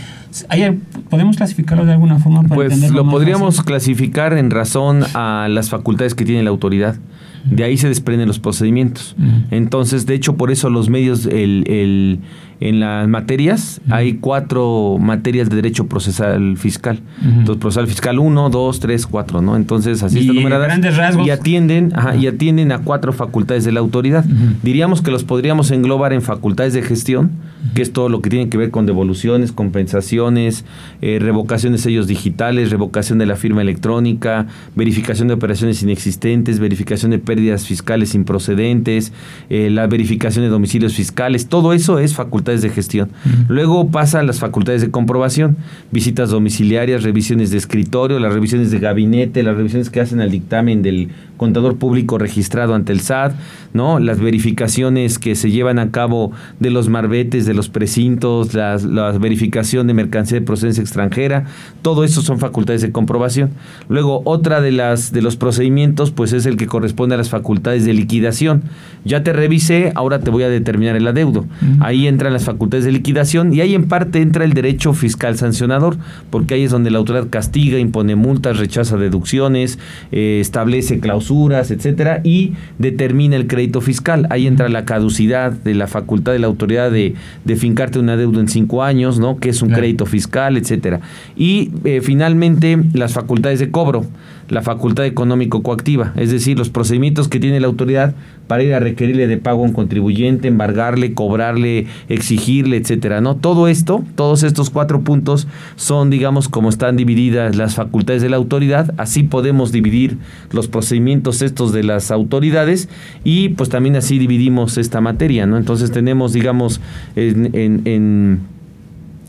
¿Hay- 0.48 0.80
¿Podemos 1.08 1.36
clasificarlo 1.36 1.84
de 1.86 1.92
alguna 1.92 2.18
forma 2.18 2.42
para 2.42 2.54
Pues 2.56 2.90
lo 2.90 3.08
podríamos 3.08 3.56
fácil? 3.56 3.66
clasificar 3.66 4.32
en 4.32 4.50
razón 4.50 5.02
a 5.14 5.46
las 5.48 5.70
facultades 5.70 6.14
que 6.14 6.24
tiene 6.24 6.42
la 6.42 6.50
autoridad. 6.50 6.96
De 7.44 7.64
ahí 7.64 7.76
se 7.76 7.88
desprenden 7.88 8.26
los 8.28 8.38
procedimientos. 8.38 9.16
Entonces, 9.50 10.06
de 10.06 10.14
hecho, 10.14 10.36
por 10.36 10.50
eso 10.50 10.70
los 10.70 10.88
medios, 10.88 11.26
el, 11.26 11.64
el- 11.68 12.18
en 12.62 12.78
las 12.78 13.08
materias, 13.08 13.80
hay 13.88 14.18
cuatro 14.20 14.98
materias 15.00 15.48
de 15.48 15.56
derecho 15.56 15.86
procesal 15.86 16.58
fiscal. 16.58 17.00
Entonces, 17.24 17.56
procesal 17.56 17.86
fiscal 17.86 18.18
1, 18.18 18.50
2, 18.50 18.80
3, 18.80 19.06
4, 19.06 19.40
¿no? 19.40 19.56
Entonces, 19.56 20.02
así 20.02 20.18
Y 20.18 20.20
está 20.20 20.32
numerada. 20.34 20.66
grandes 20.66 20.94
rasgos. 20.98 21.26
Y 21.26 21.30
atienden, 21.30 21.90
ajá, 21.96 22.16
y 22.16 22.26
atienden 22.26 22.70
a 22.72 22.80
cuatro 22.80 23.14
facultades 23.14 23.64
de 23.64 23.72
la 23.72 23.80
autoridad. 23.80 24.26
Diríamos 24.62 25.00
que 25.00 25.10
los 25.10 25.24
podríamos 25.24 25.70
englobar 25.70 26.12
en 26.12 26.20
facultades 26.20 26.74
de 26.74 26.82
gestión, 26.82 27.30
que 27.74 27.80
es 27.80 27.94
todo 27.94 28.10
lo 28.10 28.20
que 28.20 28.28
tiene 28.28 28.50
que 28.50 28.58
ver 28.58 28.70
con 28.70 28.84
devoluciones, 28.84 29.52
compensaciones, 29.52 30.66
eh, 31.00 31.18
revocación 31.18 31.72
de 31.72 31.78
sellos 31.78 32.06
digitales, 32.08 32.70
revocación 32.70 33.18
de 33.18 33.24
la 33.24 33.36
firma 33.36 33.62
electrónica, 33.62 34.46
verificación 34.76 35.28
de 35.28 35.34
operaciones 35.34 35.82
inexistentes, 35.82 36.58
verificación 36.58 37.10
de 37.10 37.18
pérdidas 37.30 37.64
fiscales 37.64 38.16
improcedentes, 38.16 39.12
eh, 39.50 39.70
la 39.70 39.86
verificación 39.86 40.44
de 40.44 40.50
domicilios 40.50 40.94
fiscales, 40.94 41.46
todo 41.46 41.72
eso 41.72 42.00
es 42.00 42.12
facultades 42.12 42.60
de 42.60 42.70
gestión. 42.70 43.10
Luego 43.46 43.88
pasa 43.92 44.18
a 44.18 44.24
las 44.24 44.40
facultades 44.40 44.80
de 44.80 44.90
comprobación, 44.90 45.56
visitas 45.92 46.30
domiciliarias, 46.30 47.04
revisiones 47.04 47.52
de 47.52 47.58
escritorio, 47.58 48.18
las 48.18 48.34
revisiones 48.34 48.72
de 48.72 48.80
gabinete, 48.80 49.44
las 49.44 49.56
revisiones 49.56 49.90
que 49.90 50.00
hacen 50.00 50.20
al 50.20 50.32
dictamen 50.32 50.82
del 50.82 51.10
contador 51.36 51.76
público 51.76 52.18
registrado 52.18 52.74
ante 52.74 52.92
el 52.92 53.00
SAT, 53.00 53.32
¿no? 53.74 54.00
Las 54.00 54.18
verificaciones 54.18 55.20
que 55.20 55.36
se 55.36 55.52
llevan 55.52 55.78
a 55.78 55.92
cabo 55.92 56.32
de 56.58 56.70
los 56.70 56.88
marbetes, 56.88 57.46
de 57.46 57.54
los 57.54 57.68
precintos, 57.68 58.54
las, 58.54 58.82
la 58.82 59.12
verificación 59.12 59.86
de 59.86 59.94
mercancía 59.94 60.40
de 60.40 60.44
procedencia 60.44 60.82
extranjera, 60.82 61.44
todo 61.82 62.02
eso 62.02 62.22
son 62.22 62.40
facultades 62.40 62.82
de 62.82 62.90
comprobación. 62.90 63.50
Luego, 63.88 64.22
otra 64.24 64.60
de 64.60 64.72
las 64.72 65.12
de 65.12 65.22
los 65.22 65.36
procedimientos, 65.36 66.10
pues 66.10 66.32
es 66.32 66.46
el 66.46 66.56
que 66.56 66.66
corresponde 66.66 67.14
a 67.14 67.18
las 67.20 67.30
facultades 67.30 67.84
de 67.84 67.94
liquidación. 67.94 68.62
Ya 69.04 69.22
te 69.22 69.32
revisé, 69.32 69.92
ahora 69.94 70.18
te 70.20 70.30
voy 70.30 70.42
a 70.42 70.48
determinar 70.50 70.94
el 70.96 71.06
adeudo. 71.06 71.46
Ahí 71.80 72.06
entran 72.06 72.32
las 72.34 72.44
facultades 72.44 72.84
de 72.84 72.92
liquidación 72.92 73.54
y 73.54 73.60
ahí 73.62 73.74
en 73.74 73.84
parte 73.88 74.20
entra 74.20 74.44
el 74.44 74.52
derecho 74.52 74.92
fiscal 74.92 75.38
sancionador, 75.38 75.96
porque 76.28 76.54
ahí 76.54 76.64
es 76.64 76.70
donde 76.70 76.90
la 76.90 76.98
autoridad 76.98 77.28
castiga, 77.30 77.78
impone 77.78 78.14
multas, 78.16 78.58
rechaza 78.58 78.96
deducciones, 78.98 79.78
eh, 80.12 80.38
establece 80.40 81.00
clausuras, 81.00 81.70
etcétera, 81.70 82.20
y 82.24 82.52
determina 82.78 83.36
el 83.36 83.46
crédito 83.46 83.80
fiscal. 83.80 84.26
Ahí 84.28 84.46
entra 84.46 84.68
la 84.68 84.84
caducidad 84.84 85.52
de 85.52 85.74
la 85.74 85.86
facultad 85.86 86.32
de 86.32 86.38
la 86.40 86.48
autoridad 86.48 86.90
de, 86.90 87.14
de 87.46 87.56
fincarte 87.56 87.98
un 87.98 88.10
adeudo 88.10 88.40
en 88.40 88.48
cinco 88.48 88.82
años, 88.82 89.18
¿no? 89.18 89.38
Que 89.38 89.48
es 89.48 89.62
un 89.62 89.68
Claro. 89.68 89.82
crédito 89.82 90.04
fiscal, 90.04 90.56
etcétera. 90.56 91.00
Y 91.36 91.70
eh, 91.84 92.00
finalmente 92.02 92.76
las 92.92 93.12
facultades 93.12 93.60
de 93.60 93.70
cobro, 93.70 94.04
la 94.50 94.62
facultad 94.62 95.06
económico 95.06 95.62
coactiva, 95.62 96.12
es 96.16 96.30
decir, 96.30 96.58
los 96.58 96.68
procedimientos 96.70 97.28
que 97.28 97.38
tiene 97.40 97.60
la 97.60 97.68
autoridad 97.68 98.14
para 98.48 98.62
ir 98.64 98.74
a 98.74 98.80
requerirle 98.80 99.28
de 99.28 99.36
pago 99.36 99.62
a 99.62 99.66
un 99.66 99.72
contribuyente, 99.72 100.48
embargarle, 100.48 101.14
cobrarle, 101.14 101.86
exigirle, 102.08 102.76
etcétera, 102.76 103.20
¿no? 103.20 103.36
Todo 103.36 103.68
esto, 103.68 104.04
todos 104.16 104.42
estos 104.42 104.68
cuatro 104.70 105.02
puntos 105.02 105.46
son, 105.76 106.10
digamos, 106.10 106.48
como 106.48 106.68
están 106.68 106.96
divididas 106.96 107.54
las 107.54 107.76
facultades 107.76 108.22
de 108.22 108.28
la 108.28 108.36
autoridad, 108.38 108.92
así 108.98 109.22
podemos 109.22 109.70
dividir 109.70 110.18
los 110.52 110.66
procedimientos 110.66 111.42
estos 111.42 111.72
de 111.72 111.84
las 111.84 112.10
autoridades 112.10 112.88
y 113.22 113.50
pues 113.50 113.68
también 113.68 113.94
así 113.94 114.18
dividimos 114.18 114.78
esta 114.78 115.00
materia, 115.00 115.46
¿no? 115.46 115.56
Entonces 115.58 115.92
tenemos, 115.92 116.32
digamos, 116.32 116.80
en, 117.14 117.54
en- 117.54 117.82
en- 117.84 118.40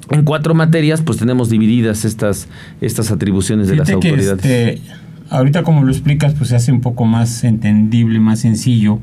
en 0.10 0.24
cuatro 0.26 0.54
materias, 0.54 1.02
pues 1.02 1.18
tenemos 1.20 1.50
divididas 1.50 2.04
estas, 2.04 2.50
estas 2.82 3.12
atribuciones 3.12 3.70
de 3.70 3.78
las 3.78 3.88
que, 3.88 3.94
autoridades. 3.94 4.44
este, 4.44 4.82
ahorita 5.32 5.63
como 5.63 5.84
lo 5.84 5.91
explicas, 5.91 6.34
pues 6.36 6.50
se 6.50 6.56
hace 6.56 6.72
un 6.72 6.82
poco 6.82 7.06
más 7.06 7.44
entendible, 7.44 8.20
más 8.20 8.39
sencillo 8.39 9.00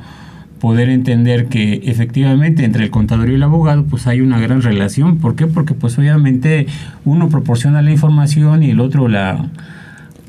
poder 0.61 0.89
entender 0.89 1.47
que 1.47 1.83
efectivamente 1.85 2.65
entre 2.65 2.85
el 2.85 2.91
contador 2.91 3.31
y 3.31 3.35
el 3.35 3.43
abogado 3.43 3.85
pues 3.85 4.07
hay 4.07 4.21
una 4.21 4.39
gran 4.39 4.63
relación. 4.63 5.19
¿Por 5.19 5.35
qué? 5.37 5.47
Porque 5.47 5.75
pues 5.75 5.99
obviamente 5.99 6.67
uno 7.05 7.29
proporciona 7.29 7.81
la 7.83 7.91
información 7.91 8.63
y 8.63 8.71
el 8.71 8.81
otro 8.81 9.09
la 9.09 9.47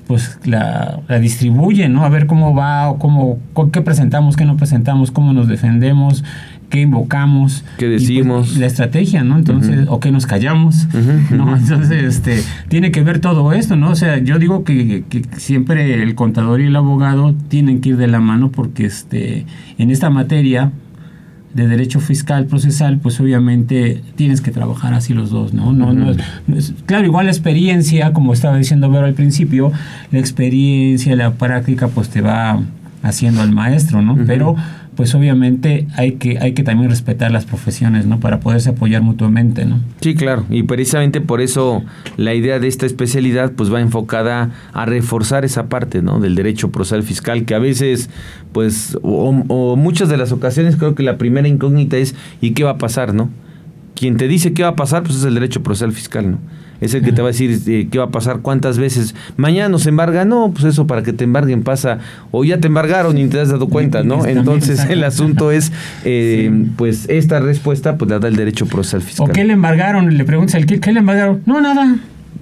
pues 0.08 0.40
la, 0.44 1.02
distribuye, 1.22 1.88
¿no? 1.88 2.04
A 2.04 2.10
ver 2.10 2.26
cómo 2.26 2.56
va 2.56 2.90
o 2.90 2.98
cómo, 2.98 3.38
qué 3.72 3.82
presentamos, 3.82 4.36
qué 4.36 4.44
no 4.44 4.58
presentamos, 4.58 5.12
cómo 5.12 5.34
nos 5.34 5.48
defendemos, 5.48 6.24
qué 6.70 6.82
invocamos. 6.82 7.64
¿Qué 7.78 7.88
pues, 7.88 8.02
decimos? 8.02 8.58
la 8.58 8.68
estrategia, 8.68 9.24
¿no? 9.24 9.38
Entonces, 9.38 9.86
o 9.90 10.00
qué 10.00 10.12
nos 10.12 10.26
callamos, 10.28 10.88
¿no? 11.32 11.56
Entonces, 11.58 12.04
este, 12.04 12.44
tiene 12.68 12.92
que 12.92 13.04
ver 13.04 13.20
todo 13.20 13.54
esto, 13.54 13.76
¿no? 13.76 13.90
O 13.92 13.96
sea, 13.96 14.18
yo 14.20 14.40
digo 14.40 14.64
que, 14.64 15.04
que 15.10 15.24
siempre 15.38 16.02
el 16.02 16.16
contador 16.16 16.62
y 16.62 16.66
el 16.66 16.76
abogado 16.76 17.34
tienen 17.48 17.82
que 17.82 17.90
ir 17.90 17.98
de 17.98 18.08
la 18.08 18.20
mano 18.20 18.52
porque 18.52 18.86
este, 18.86 19.46
en 19.78 19.92
esta 19.92 20.10
materia 20.10 20.72
de 21.54 21.68
derecho 21.68 22.00
fiscal 22.00 22.46
procesal, 22.46 23.00
pues 23.00 23.20
obviamente 23.20 24.04
tienes 24.16 24.40
que 24.40 24.52
trabajar 24.52 24.94
así 24.94 25.16
los 25.16 25.32
dos, 25.32 25.52
¿no? 25.52 25.74
no, 25.74 25.94
no 25.94 26.12
es- 26.56 26.74
claro, 26.86 27.06
igual 27.06 27.26
la 27.26 27.32
experiencia, 27.32 28.14
como 28.14 28.34
estaba 28.34 28.56
diciendo 28.58 28.90
Vero 28.92 29.08
al 29.08 29.16
principio, 29.16 29.72
la 30.12 30.20
experiencia, 30.20 31.16
la 31.16 31.32
práctica, 31.34 31.88
pues 31.88 32.10
te 32.10 32.22
va 32.22 32.62
haciendo 33.02 33.42
al 33.42 33.52
maestro, 33.52 34.02
¿no? 34.02 34.18
Pero 34.26 34.56
pues 34.96 35.16
obviamente 35.16 35.88
hay 35.96 36.14
que, 36.14 36.40
hay 36.40 36.52
que 36.52 36.64
también 36.64 36.90
respetar 36.90 37.32
las 37.32 37.46
profesiones, 37.46 38.06
¿no? 38.06 38.20
Para 38.20 38.42
poderse 38.42 38.72
apoyar 38.72 39.02
mutuamente, 39.02 39.66
¿no? 39.66 39.80
Sí, 40.02 40.14
claro, 40.14 40.46
y 40.50 40.64
precisamente 40.64 41.22
por 41.22 41.40
eso 41.40 41.84
la 42.18 42.34
idea 42.34 42.60
de 42.60 42.68
esta 42.68 42.86
especialidad 42.86 43.54
pues 43.54 43.74
va 43.74 43.80
enfocada 43.80 44.52
a 44.74 44.86
reforzar 44.86 45.46
esa 45.46 45.70
parte, 45.70 46.02
¿no? 46.02 46.20
Del 46.20 46.36
derecho 46.36 46.72
procesal 46.72 47.04
fiscal 47.04 47.46
que 47.46 47.56
a 47.56 47.60
veces 47.60 48.10
pues 48.52 48.98
o, 49.02 49.30
o 49.48 49.76
muchas 49.78 50.10
de 50.10 50.18
las 50.18 50.34
ocasiones 50.34 50.76
creo 50.76 50.96
que 50.96 51.04
la 51.04 51.18
primera 51.18 51.48
incógnita 51.48 51.96
es 51.96 52.16
¿y 52.42 52.52
qué 52.52 52.66
va 52.66 52.72
a 52.72 52.78
pasar, 52.78 53.14
no? 53.14 53.30
Quien 53.96 54.18
te 54.18 54.28
dice 54.28 54.54
qué 54.54 54.64
va 54.64 54.70
a 54.70 54.76
pasar 54.76 55.04
pues 55.04 55.16
es 55.16 55.24
el 55.24 55.34
derecho 55.34 55.64
procesal 55.64 55.94
fiscal, 55.94 56.32
¿no? 56.32 56.40
Es 56.82 56.94
el 56.94 57.04
que 57.04 57.12
te 57.12 57.22
va 57.22 57.28
a 57.28 57.32
decir 57.32 57.60
eh, 57.68 57.88
qué 57.92 57.98
va 58.00 58.06
a 58.06 58.10
pasar, 58.10 58.40
cuántas 58.42 58.78
veces. 58.78 59.16
Mañana 59.38 59.70
nos 59.70 59.86
embarga, 59.88 60.26
no, 60.26 60.52
pues 60.54 60.64
eso 60.66 60.88
para 60.88 61.04
que 61.04 61.14
te 61.14 61.24
embarguen 61.26 61.64
pasa. 61.64 62.00
O 62.32 62.44
ya 62.44 62.60
te 62.60 62.68
embargaron 62.68 63.18
y 63.18 63.28
te 63.28 63.40
has 63.40 63.50
dado 63.50 63.68
cuenta, 63.68 64.04
¿no? 64.04 64.26
Entonces 64.26 64.86
el 64.90 65.04
asunto 65.04 65.52
es, 65.52 65.72
eh, 66.06 66.50
Sí. 66.52 66.72
pues 66.78 67.08
esta 67.10 67.40
respuesta 67.40 67.98
pues 67.98 68.10
la 68.10 68.20
da 68.20 68.28
el 68.28 68.36
derecho 68.36 68.66
procesal 68.66 69.02
fiscal. 69.02 69.30
¿O 69.30 69.34
qué 69.34 69.44
le 69.44 69.54
embargaron? 69.54 70.16
Le 70.18 70.24
preguntas 70.24 70.56
al 70.56 70.66
kit, 70.66 70.80
¿qué 70.84 70.92
le 70.94 71.00
embargaron? 71.00 71.42
No, 71.46 71.60
nada. 71.62 71.98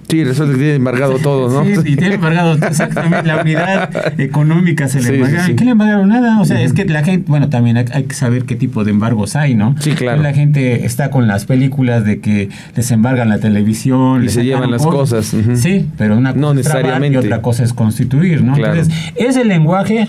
Sí, 0.08 0.24
resulta 0.24 0.52
que 0.52 0.58
tiene 0.58 0.74
embargado 0.76 1.18
todo, 1.18 1.48
¿no? 1.50 1.64
Sí, 1.82 1.92
y 1.92 1.96
tiene 1.96 2.14
embargado 2.14 2.54
exactamente 2.66 3.22
la 3.26 3.42
unidad 3.42 3.90
económica 4.20 4.88
se 4.88 4.98
le 4.98 5.02
Sí, 5.02 5.08
sí, 5.10 5.14
embargaron. 5.16 5.46
sí. 5.46 5.54
¿Qué 5.56 5.64
le 5.64 5.70
embargaron? 5.72 6.08
Nada. 6.08 6.40
O 6.40 6.44
sea, 6.44 6.62
es 6.62 6.72
que 6.72 6.84
la 6.86 7.04
gente, 7.04 7.24
bueno, 7.30 7.48
también 7.50 7.76
hay, 7.76 7.84
hay 7.92 8.04
que 8.04 8.14
saber 8.14 8.44
qué 8.44 8.54
tipo 8.56 8.84
de 8.84 8.90
embargos 8.90 9.36
hay, 9.36 9.54
¿no? 9.54 9.74
Sí, 9.80 9.90
claro. 9.92 10.22
La 10.22 10.32
gente 10.32 10.86
está 10.86 11.10
con 11.10 11.26
las 11.26 11.44
películas 11.44 12.04
de 12.04 12.20
que 12.20 12.48
les 12.74 12.90
embargan 12.90 13.28
la 13.28 13.38
televisión. 13.38 14.22
Y 14.22 14.24
les 14.24 14.34
se 14.34 14.44
llevan 14.44 14.70
las 14.70 14.82
cosas. 14.86 15.34
Sí, 15.54 15.86
pero 15.98 16.16
una 16.16 16.30
cosa 16.30 16.40
No 16.40 16.50
es 16.50 16.56
necesariamente. 16.56 17.14
y 17.16 17.18
otra 17.18 17.42
cosa 17.42 17.64
es 17.64 17.72
constituir, 17.72 18.42
¿no? 18.42 18.54
Claro. 18.54 18.74
Entonces, 18.74 19.12
ese 19.16 19.44
lenguaje 19.44 20.08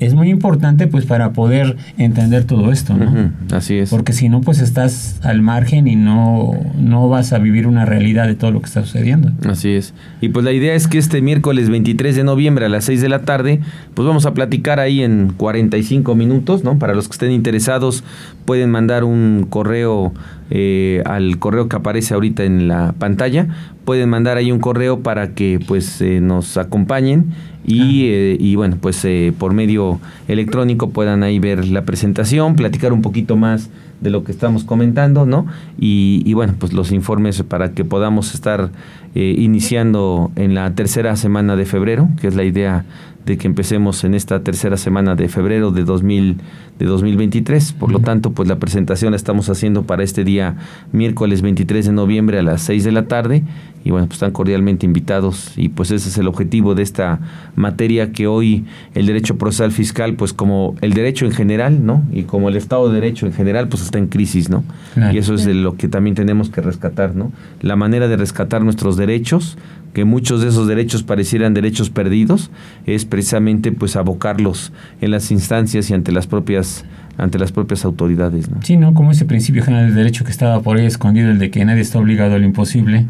es 0.00 0.14
muy 0.14 0.30
importante 0.30 0.86
pues 0.86 1.06
para 1.06 1.32
poder 1.32 1.76
entender 1.96 2.44
todo 2.44 2.70
esto, 2.70 2.96
¿no? 2.96 3.32
Así 3.52 3.78
es. 3.78 3.90
Porque 3.90 4.12
si 4.12 4.28
no, 4.28 4.40
pues 4.40 4.60
estás 4.60 5.20
al 5.22 5.42
margen 5.42 5.88
y 5.88 5.96
no, 5.96 6.52
no 6.78 7.08
vas 7.08 7.32
a 7.32 7.38
vivir 7.38 7.66
una 7.66 7.84
realidad 7.84 8.26
de 8.26 8.34
todo 8.34 8.50
lo 8.52 8.60
que 8.60 8.66
está 8.66 8.82
sucediendo. 8.82 9.32
Así 9.48 9.70
es. 9.70 9.94
Y 10.20 10.28
pues 10.28 10.44
la 10.44 10.52
idea 10.52 10.74
es 10.74 10.86
que 10.86 10.98
este 10.98 11.20
miércoles 11.20 11.68
23 11.68 12.14
de 12.14 12.24
noviembre 12.24 12.66
a 12.66 12.68
las 12.68 12.84
6 12.84 13.00
de 13.00 13.08
la 13.08 13.22
tarde, 13.22 13.60
pues 13.94 14.06
vamos 14.06 14.24
a 14.26 14.34
platicar 14.34 14.78
ahí 14.78 15.02
en 15.02 15.32
45 15.36 16.14
minutos, 16.14 16.62
¿no? 16.62 16.78
Para 16.78 16.94
los 16.94 17.08
que 17.08 17.12
estén 17.12 17.32
interesados, 17.32 18.04
pueden 18.44 18.70
mandar 18.70 19.04
un 19.04 19.46
correo 19.48 20.12
eh, 20.50 21.02
al 21.04 21.38
correo 21.38 21.68
que 21.68 21.76
aparece 21.76 22.14
ahorita 22.14 22.44
en 22.44 22.68
la 22.68 22.94
pantalla. 22.98 23.48
Pueden 23.84 24.08
mandar 24.08 24.36
ahí 24.36 24.52
un 24.52 24.60
correo 24.60 25.00
para 25.00 25.34
que 25.34 25.60
pues 25.66 26.00
eh, 26.00 26.20
nos 26.20 26.56
acompañen 26.56 27.32
y, 27.66 28.06
eh, 28.06 28.36
y 28.38 28.54
bueno, 28.56 28.76
pues 28.80 29.04
eh, 29.04 29.32
por 29.38 29.52
medio 29.52 30.00
electrónico 30.26 30.90
puedan 30.90 31.22
ahí 31.22 31.38
ver 31.38 31.66
la 31.66 31.84
presentación, 31.84 32.56
platicar 32.56 32.92
un 32.92 33.02
poquito 33.02 33.36
más 33.36 33.70
de 34.00 34.10
lo 34.10 34.24
que 34.24 34.32
estamos 34.32 34.64
comentando, 34.64 35.26
¿no? 35.26 35.46
Y, 35.78 36.22
y 36.24 36.34
bueno, 36.34 36.54
pues 36.58 36.72
los 36.72 36.92
informes 36.92 37.42
para 37.42 37.72
que 37.72 37.84
podamos 37.84 38.34
estar 38.34 38.70
iniciando 39.14 40.30
en 40.36 40.54
la 40.54 40.72
tercera 40.76 41.16
semana 41.16 41.56
de 41.56 41.64
febrero, 41.64 42.08
que 42.20 42.28
es 42.28 42.36
la 42.36 42.44
idea 42.44 42.84
de 43.28 43.36
que 43.36 43.46
empecemos 43.46 44.04
en 44.04 44.14
esta 44.14 44.40
tercera 44.40 44.78
semana 44.78 45.14
de 45.14 45.28
febrero 45.28 45.70
de 45.70 45.84
2000 45.84 46.38
de 46.78 46.86
2023. 46.86 47.72
Por 47.72 47.92
lo 47.92 48.00
tanto, 48.00 48.32
pues 48.32 48.48
la 48.48 48.58
presentación 48.58 49.10
la 49.10 49.16
estamos 49.16 49.50
haciendo 49.50 49.82
para 49.82 50.02
este 50.02 50.24
día 50.24 50.56
miércoles 50.92 51.42
23 51.42 51.86
de 51.86 51.92
noviembre 51.92 52.38
a 52.38 52.42
las 52.42 52.62
6 52.62 52.84
de 52.84 52.92
la 52.92 53.06
tarde 53.06 53.44
y 53.84 53.90
bueno, 53.90 54.06
pues 54.06 54.16
están 54.16 54.32
cordialmente 54.32 54.86
invitados 54.86 55.52
y 55.56 55.68
pues 55.68 55.90
ese 55.90 56.08
es 56.08 56.18
el 56.18 56.26
objetivo 56.26 56.74
de 56.74 56.82
esta 56.82 57.20
materia 57.56 58.12
que 58.12 58.26
hoy 58.26 58.64
el 58.94 59.06
derecho 59.06 59.38
procesal 59.38 59.72
fiscal, 59.72 60.14
pues 60.14 60.32
como 60.32 60.74
el 60.80 60.94
derecho 60.94 61.26
en 61.26 61.32
general, 61.32 61.84
¿no? 61.84 62.02
Y 62.12 62.22
como 62.22 62.48
el 62.48 62.56
Estado 62.56 62.88
de 62.88 63.00
Derecho 63.00 63.26
en 63.26 63.32
general, 63.32 63.68
pues 63.68 63.82
está 63.82 63.98
en 63.98 64.08
crisis, 64.08 64.50
¿no? 64.50 64.64
Claro. 64.94 65.14
Y 65.14 65.18
eso 65.18 65.34
es 65.34 65.44
de 65.44 65.54
lo 65.54 65.76
que 65.76 65.88
también 65.88 66.16
tenemos 66.16 66.50
que 66.50 66.60
rescatar, 66.60 67.14
¿no? 67.14 67.32
La 67.60 67.76
manera 67.76 68.08
de 68.08 68.16
rescatar 68.16 68.62
nuestros 68.62 68.96
derechos, 68.96 69.56
que 69.92 70.04
muchos 70.04 70.42
de 70.42 70.48
esos 70.48 70.68
derechos 70.68 71.02
parecieran 71.02 71.54
derechos 71.54 71.90
perdidos, 71.90 72.50
es 72.86 73.04
precisamente 73.04 73.72
pues 73.72 73.96
abocarlos 73.96 74.72
en 75.00 75.10
las 75.10 75.30
instancias 75.30 75.90
y 75.90 75.94
ante 75.94 76.12
las 76.12 76.26
propias 76.26 76.84
ante 77.16 77.36
las 77.38 77.50
propias 77.50 77.84
autoridades, 77.84 78.48
¿no? 78.48 78.58
Sí, 78.62 78.76
¿no? 78.76 78.94
Como 78.94 79.10
ese 79.10 79.24
principio 79.24 79.64
general 79.64 79.86
del 79.86 79.96
derecho 79.96 80.24
que 80.24 80.30
estaba 80.30 80.60
por 80.60 80.76
ahí 80.76 80.86
escondido, 80.86 81.30
el 81.30 81.40
de 81.40 81.50
que 81.50 81.64
nadie 81.64 81.80
está 81.80 81.98
obligado 81.98 82.36
a 82.36 82.38
lo 82.38 82.44
imposible, 82.44 83.06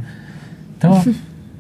estaba 0.72 1.02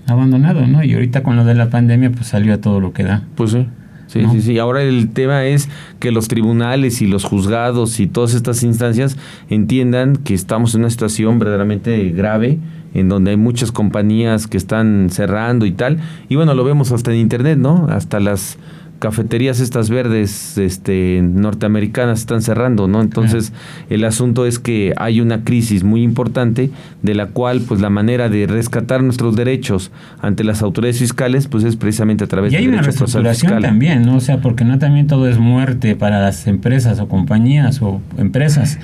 abandonado, 0.06 0.66
¿no? 0.66 0.82
Y 0.82 0.94
ahorita 0.94 1.22
con 1.22 1.36
lo 1.36 1.44
de 1.44 1.54
la 1.54 1.68
pandemia, 1.68 2.10
pues 2.10 2.28
salió 2.28 2.54
a 2.54 2.58
todo 2.58 2.80
lo 2.80 2.94
que 2.94 3.04
da. 3.04 3.22
Pues 3.34 3.50
sí. 3.52 3.66
Sí, 4.06 4.22
¿no? 4.22 4.32
sí, 4.32 4.40
sí. 4.40 4.58
Ahora 4.58 4.82
el 4.82 5.10
tema 5.10 5.44
es 5.44 5.68
que 5.98 6.10
los 6.10 6.28
tribunales 6.28 7.02
y 7.02 7.06
los 7.06 7.24
juzgados 7.24 8.00
y 8.00 8.06
todas 8.06 8.32
estas 8.32 8.62
instancias 8.62 9.18
entiendan 9.50 10.16
que 10.16 10.32
estamos 10.32 10.74
en 10.74 10.80
una 10.80 10.90
situación 10.90 11.38
verdaderamente 11.38 12.08
grave, 12.10 12.58
en 12.94 13.08
donde 13.08 13.32
hay 13.32 13.36
muchas 13.36 13.72
compañías 13.72 14.46
que 14.46 14.56
están 14.56 15.08
cerrando 15.10 15.66
y 15.66 15.72
tal. 15.72 15.98
Y 16.28 16.36
bueno, 16.36 16.54
lo 16.54 16.64
vemos 16.64 16.92
hasta 16.92 17.12
en 17.12 17.18
internet, 17.18 17.58
¿no? 17.58 17.86
Hasta 17.90 18.20
las 18.20 18.58
cafeterías 18.98 19.60
estas 19.60 19.90
verdes 19.90 20.58
este 20.58 21.20
norteamericanas 21.22 22.20
están 22.20 22.42
cerrando, 22.42 22.88
¿no? 22.88 23.00
Entonces, 23.00 23.52
el 23.90 24.04
asunto 24.04 24.46
es 24.46 24.58
que 24.58 24.92
hay 24.96 25.20
una 25.20 25.44
crisis 25.44 25.84
muy 25.84 26.02
importante 26.02 26.70
de 27.02 27.14
la 27.14 27.26
cual 27.26 27.60
pues 27.60 27.80
la 27.80 27.90
manera 27.90 28.28
de 28.28 28.46
rescatar 28.46 29.02
nuestros 29.02 29.36
derechos 29.36 29.90
ante 30.20 30.44
las 30.44 30.62
autoridades 30.62 30.98
fiscales 30.98 31.46
pues 31.46 31.64
es 31.64 31.76
precisamente 31.76 32.24
a 32.24 32.26
través 32.26 32.52
Y 32.52 32.56
hay 32.56 32.68
una 32.68 32.82
reestructuración 32.82 33.62
también, 33.62 34.02
¿no? 34.02 34.16
O 34.16 34.20
sea, 34.20 34.40
porque 34.40 34.64
no 34.64 34.78
también 34.78 35.06
todo 35.06 35.28
es 35.28 35.38
muerte 35.38 35.94
para 35.94 36.20
las 36.20 36.46
empresas 36.46 36.98
o 37.00 37.08
compañías 37.08 37.80
o 37.82 38.00
empresas. 38.16 38.78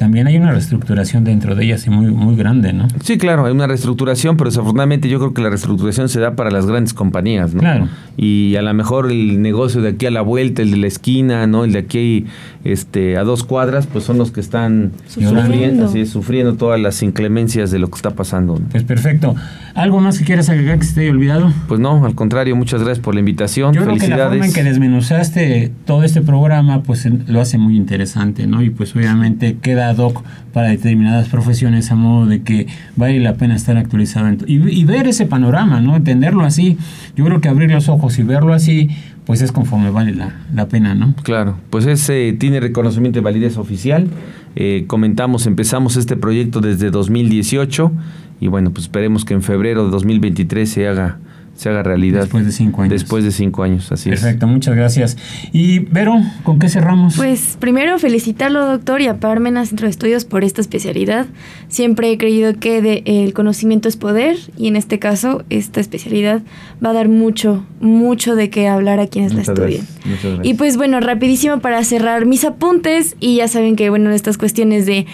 También 0.00 0.26
hay 0.26 0.38
una 0.38 0.50
reestructuración 0.50 1.24
dentro 1.24 1.54
de 1.54 1.62
ellas 1.62 1.86
y 1.86 1.90
muy, 1.90 2.10
muy 2.10 2.34
grande, 2.34 2.72
¿no? 2.72 2.88
Sí, 3.04 3.18
claro, 3.18 3.44
hay 3.44 3.52
una 3.52 3.66
reestructuración, 3.66 4.38
pero 4.38 4.48
desafortunadamente 4.48 5.10
yo 5.10 5.18
creo 5.18 5.34
que 5.34 5.42
la 5.42 5.50
reestructuración 5.50 6.08
se 6.08 6.20
da 6.20 6.36
para 6.36 6.50
las 6.50 6.64
grandes 6.64 6.94
compañías, 6.94 7.52
¿no? 7.52 7.60
Claro. 7.60 7.86
Y 8.16 8.56
a 8.56 8.62
lo 8.62 8.72
mejor 8.72 9.10
el 9.10 9.42
negocio 9.42 9.82
de 9.82 9.90
aquí 9.90 10.06
a 10.06 10.10
la 10.10 10.22
vuelta, 10.22 10.62
el 10.62 10.70
de 10.70 10.78
la 10.78 10.86
esquina, 10.86 11.46
¿no? 11.46 11.64
El 11.64 11.72
de 11.72 11.80
aquí 11.80 12.24
este, 12.64 13.18
a 13.18 13.24
dos 13.24 13.44
cuadras, 13.44 13.86
pues 13.86 14.04
son 14.04 14.16
los 14.16 14.30
que 14.32 14.40
están 14.40 14.92
Sufriendo. 15.06 15.42
sufriendo, 15.42 15.84
así 15.84 16.00
es, 16.00 16.08
sufriendo 16.08 16.54
todas 16.54 16.80
las 16.80 17.02
inclemencias 17.02 17.70
de 17.70 17.78
lo 17.78 17.88
que 17.90 17.96
está 17.96 18.10
pasando. 18.12 18.54
¿no? 18.58 18.66
Pues 18.70 18.84
perfecto. 18.84 19.34
¿Algo 19.74 20.00
más 20.00 20.18
que 20.18 20.24
quieras 20.24 20.48
agregar 20.48 20.78
que 20.78 20.84
se 20.86 20.94
te 20.94 21.00
haya 21.02 21.10
olvidado? 21.10 21.52
Pues 21.68 21.78
no, 21.78 22.06
al 22.06 22.14
contrario, 22.14 22.56
muchas 22.56 22.82
gracias 22.82 23.04
por 23.04 23.12
la 23.14 23.20
invitación, 23.20 23.74
Yo 23.74 23.82
creo 23.82 23.94
que 23.96 24.00
la 24.00 24.16
felicidades. 24.16 24.30
forma 24.30 24.46
en 24.46 24.52
que 24.54 24.64
desmenuzaste 24.64 25.72
todo 25.84 26.04
este 26.04 26.22
programa, 26.22 26.82
pues 26.82 27.06
lo 27.26 27.40
hace 27.40 27.58
muy 27.58 27.76
interesante, 27.76 28.46
¿no? 28.46 28.62
Y 28.62 28.70
pues 28.70 28.96
obviamente 28.96 29.58
queda 29.60 29.89
ad 29.90 29.98
hoc 29.98 30.22
para 30.52 30.68
determinadas 30.68 31.28
profesiones 31.28 31.90
a 31.90 31.94
modo 31.94 32.26
de 32.26 32.42
que 32.42 32.66
vale 32.96 33.20
la 33.20 33.34
pena 33.34 33.54
estar 33.54 33.76
actualizado 33.76 34.28
en 34.28 34.38
y, 34.46 34.56
y 34.68 34.84
ver 34.84 35.06
ese 35.06 35.26
panorama, 35.26 35.80
¿no? 35.80 35.96
Entenderlo 35.96 36.44
así. 36.44 36.76
Yo 37.16 37.24
creo 37.24 37.40
que 37.40 37.48
abrir 37.48 37.70
los 37.70 37.88
ojos 37.88 38.18
y 38.18 38.22
verlo 38.22 38.52
así, 38.52 38.88
pues 39.26 39.42
es 39.42 39.52
conforme 39.52 39.90
vale 39.90 40.14
la, 40.14 40.40
la 40.54 40.68
pena, 40.68 40.94
¿no? 40.94 41.14
Claro, 41.22 41.56
pues 41.70 41.86
ese 41.86 42.34
tiene 42.38 42.60
reconocimiento 42.60 43.18
de 43.18 43.24
validez 43.24 43.56
oficial. 43.56 44.08
Eh, 44.56 44.84
comentamos, 44.86 45.46
empezamos 45.46 45.96
este 45.96 46.16
proyecto 46.16 46.60
desde 46.60 46.90
2018 46.90 47.92
y 48.40 48.48
bueno, 48.48 48.70
pues 48.70 48.84
esperemos 48.84 49.24
que 49.24 49.34
en 49.34 49.42
febrero 49.42 49.84
de 49.84 49.90
2023 49.90 50.68
se 50.68 50.88
haga 50.88 51.18
se 51.60 51.68
haga 51.68 51.82
realidad. 51.82 52.20
Después 52.22 52.46
de 52.46 52.52
cinco 52.52 52.82
años. 52.82 52.92
Después 52.92 53.22
de 53.24 53.30
cinco 53.32 53.62
años, 53.62 53.92
así 53.92 54.10
es. 54.10 54.20
Perfecto, 54.20 54.46
muchas 54.46 54.74
gracias. 54.74 55.16
Y 55.52 55.80
Vero, 55.80 56.14
¿con 56.42 56.58
qué 56.58 56.68
cerramos? 56.68 57.16
Pues 57.16 57.56
primero 57.60 57.98
felicitarlo, 57.98 58.64
doctor, 58.66 59.00
y 59.02 59.06
a 59.08 59.18
Parmenas 59.20 59.68
Centro 59.68 59.86
de 59.86 59.90
Estudios 59.90 60.24
por 60.24 60.42
esta 60.42 60.60
especialidad. 60.60 61.26
Siempre 61.68 62.10
he 62.10 62.18
creído 62.18 62.54
que 62.58 62.80
de- 62.80 63.02
el 63.04 63.32
conocimiento 63.34 63.88
es 63.88 63.96
poder 63.96 64.36
y 64.56 64.68
en 64.68 64.76
este 64.76 64.98
caso 64.98 65.44
esta 65.50 65.80
especialidad 65.80 66.42
va 66.84 66.90
a 66.90 66.92
dar 66.94 67.08
mucho, 67.08 67.64
mucho 67.80 68.34
de 68.36 68.48
qué 68.50 68.66
hablar 68.66 68.98
a 69.00 69.06
quienes 69.06 69.32
Muchas 69.34 69.48
la 69.48 69.52
estudien. 69.54 69.80
gracias, 69.82 70.06
muchas 70.06 70.24
gracias. 70.24 70.46
Y 70.46 70.54
pues 70.54 70.76
bueno, 70.76 71.00
rapidísimo 71.00 71.60
para 71.60 71.84
cerrar 71.84 72.24
mis 72.26 72.44
apuntes 72.44 73.16
y 73.20 73.36
ya 73.36 73.48
saben 73.48 73.76
que 73.76 73.90
bueno, 73.90 74.10
estas 74.10 74.38
cuestiones 74.38 74.86
de 74.86 75.06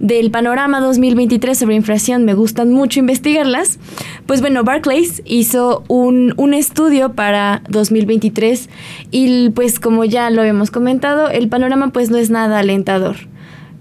del 0.00 0.30
panorama 0.30 0.80
2023 0.80 1.56
sobre 1.56 1.76
inflación 1.76 2.24
me 2.24 2.34
gustan 2.34 2.72
mucho 2.72 2.98
investigarlas. 2.98 3.78
Pues 4.26 4.40
bueno, 4.40 4.64
Barclays 4.64 5.22
hizo 5.26 5.84
un, 5.88 6.32
un 6.36 6.54
estudio 6.54 7.12
para 7.12 7.62
2023 7.68 8.68
y 9.10 9.50
pues 9.50 9.78
como 9.78 10.04
ya 10.04 10.30
lo 10.30 10.40
habíamos 10.40 10.70
comentado, 10.70 11.28
el 11.28 11.48
panorama 11.48 11.90
pues 11.92 12.10
no 12.10 12.16
es 12.16 12.30
nada 12.30 12.58
alentador. 12.58 13.16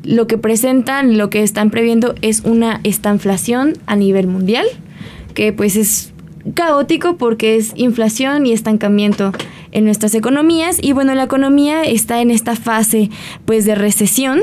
Lo 0.04 0.28
que 0.28 0.38
presentan, 0.38 1.18
lo 1.18 1.30
que 1.30 1.42
están 1.42 1.72
previendo 1.72 2.14
es 2.22 2.42
una 2.42 2.82
estanflación 2.84 3.74
a 3.86 3.96
nivel 3.96 4.28
mundial, 4.28 4.66
que 5.34 5.54
pues 5.54 5.76
es 5.78 6.14
caótico 6.54 7.18
porque 7.18 7.56
es 7.56 7.74
inflación 7.76 8.46
y 8.46 8.52
estancamiento 8.52 9.32
en 9.72 9.86
nuestras 9.86 10.16
economías 10.16 10.78
y 10.82 10.94
bueno 10.94 11.16
la 11.16 11.24
economía 11.24 11.84
está 11.84 12.22
en 12.22 12.32
esta 12.32 12.56
fase 12.56 13.10
pues 13.46 13.66
de 13.66 13.76
recesión 13.76 14.42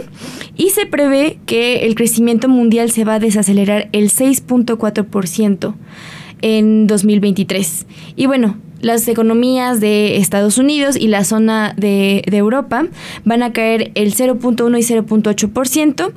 y 0.56 0.70
se 0.70 0.86
prevé 0.86 1.38
que 1.46 1.86
el 1.86 1.94
crecimiento 1.94 2.48
mundial 2.48 2.90
se 2.90 3.04
va 3.04 3.14
a 3.14 3.18
desacelerar 3.18 3.88
el 3.92 4.10
6.4% 4.10 5.74
en 6.42 6.86
2023 6.86 7.86
y 8.16 8.26
bueno 8.26 8.56
las 8.82 9.08
economías 9.08 9.80
de 9.80 10.18
Estados 10.18 10.58
Unidos 10.58 10.96
y 10.96 11.08
la 11.08 11.24
zona 11.24 11.74
de, 11.76 12.22
de 12.26 12.36
Europa 12.36 12.86
van 13.24 13.42
a 13.42 13.52
caer 13.52 13.90
el 13.94 14.14
0.1 14.14 14.78
y 14.78 14.94
0.8% 14.94 16.12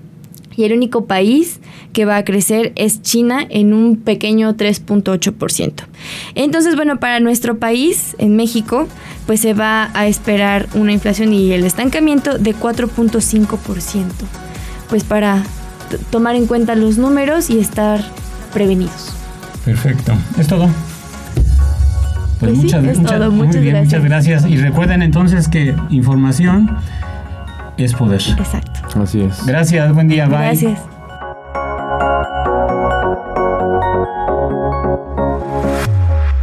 y 0.59 0.65
el 0.65 0.73
único 0.73 1.05
país 1.05 1.59
que 1.93 2.03
va 2.03 2.17
a 2.17 2.25
crecer 2.25 2.73
es 2.75 3.01
China 3.01 3.39
en 3.49 3.73
un 3.73 3.95
pequeño 3.95 4.55
3.8%. 4.57 5.71
Entonces, 6.35 6.75
bueno, 6.75 6.99
para 6.99 7.21
nuestro 7.21 7.57
país, 7.59 8.15
en 8.19 8.35
México, 8.35 8.87
pues 9.25 9.39
se 9.39 9.53
va 9.53 9.89
a 9.93 10.07
esperar 10.07 10.67
una 10.73 10.91
inflación 10.91 11.33
y 11.33 11.51
el 11.53 11.63
estancamiento 11.63 12.37
de 12.37 12.53
4.5%. 12.53 14.03
Pues 14.89 15.03
para 15.05 15.43
tomar 16.11 16.35
en 16.35 16.45
cuenta 16.45 16.75
los 16.75 16.97
números 16.97 17.49
y 17.49 17.59
estar 17.59 18.03
prevenidos. 18.53 19.13
Perfecto. 19.63 20.13
¿Es 20.37 20.47
todo? 20.47 20.67
Pues, 22.39 22.51
Pues 22.51 22.51
sí, 22.57 22.57
muchas, 22.63 22.83
es 22.85 22.99
muchas- 22.99 23.17
todo. 23.19 23.31
muy 23.31 23.47
Muchas 23.47 23.61
bien, 23.61 23.83
muchas 23.83 24.03
gracias. 24.03 24.45
Y 24.45 24.57
recuerden 24.57 25.01
entonces 25.03 25.47
que 25.47 25.75
información 25.89 26.77
es 27.83 27.93
poder. 27.93 28.21
Exacto. 28.21 29.01
Así 29.01 29.21
es. 29.21 29.45
Gracias, 29.45 29.93
buen 29.93 30.07
día, 30.07 30.27
bye. 30.27 30.37
Gracias. 30.37 30.79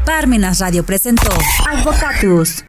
Parmenas 0.05 0.61
Radio 0.61 0.85
presentó 0.85 1.31
Advocatus. 1.68 2.66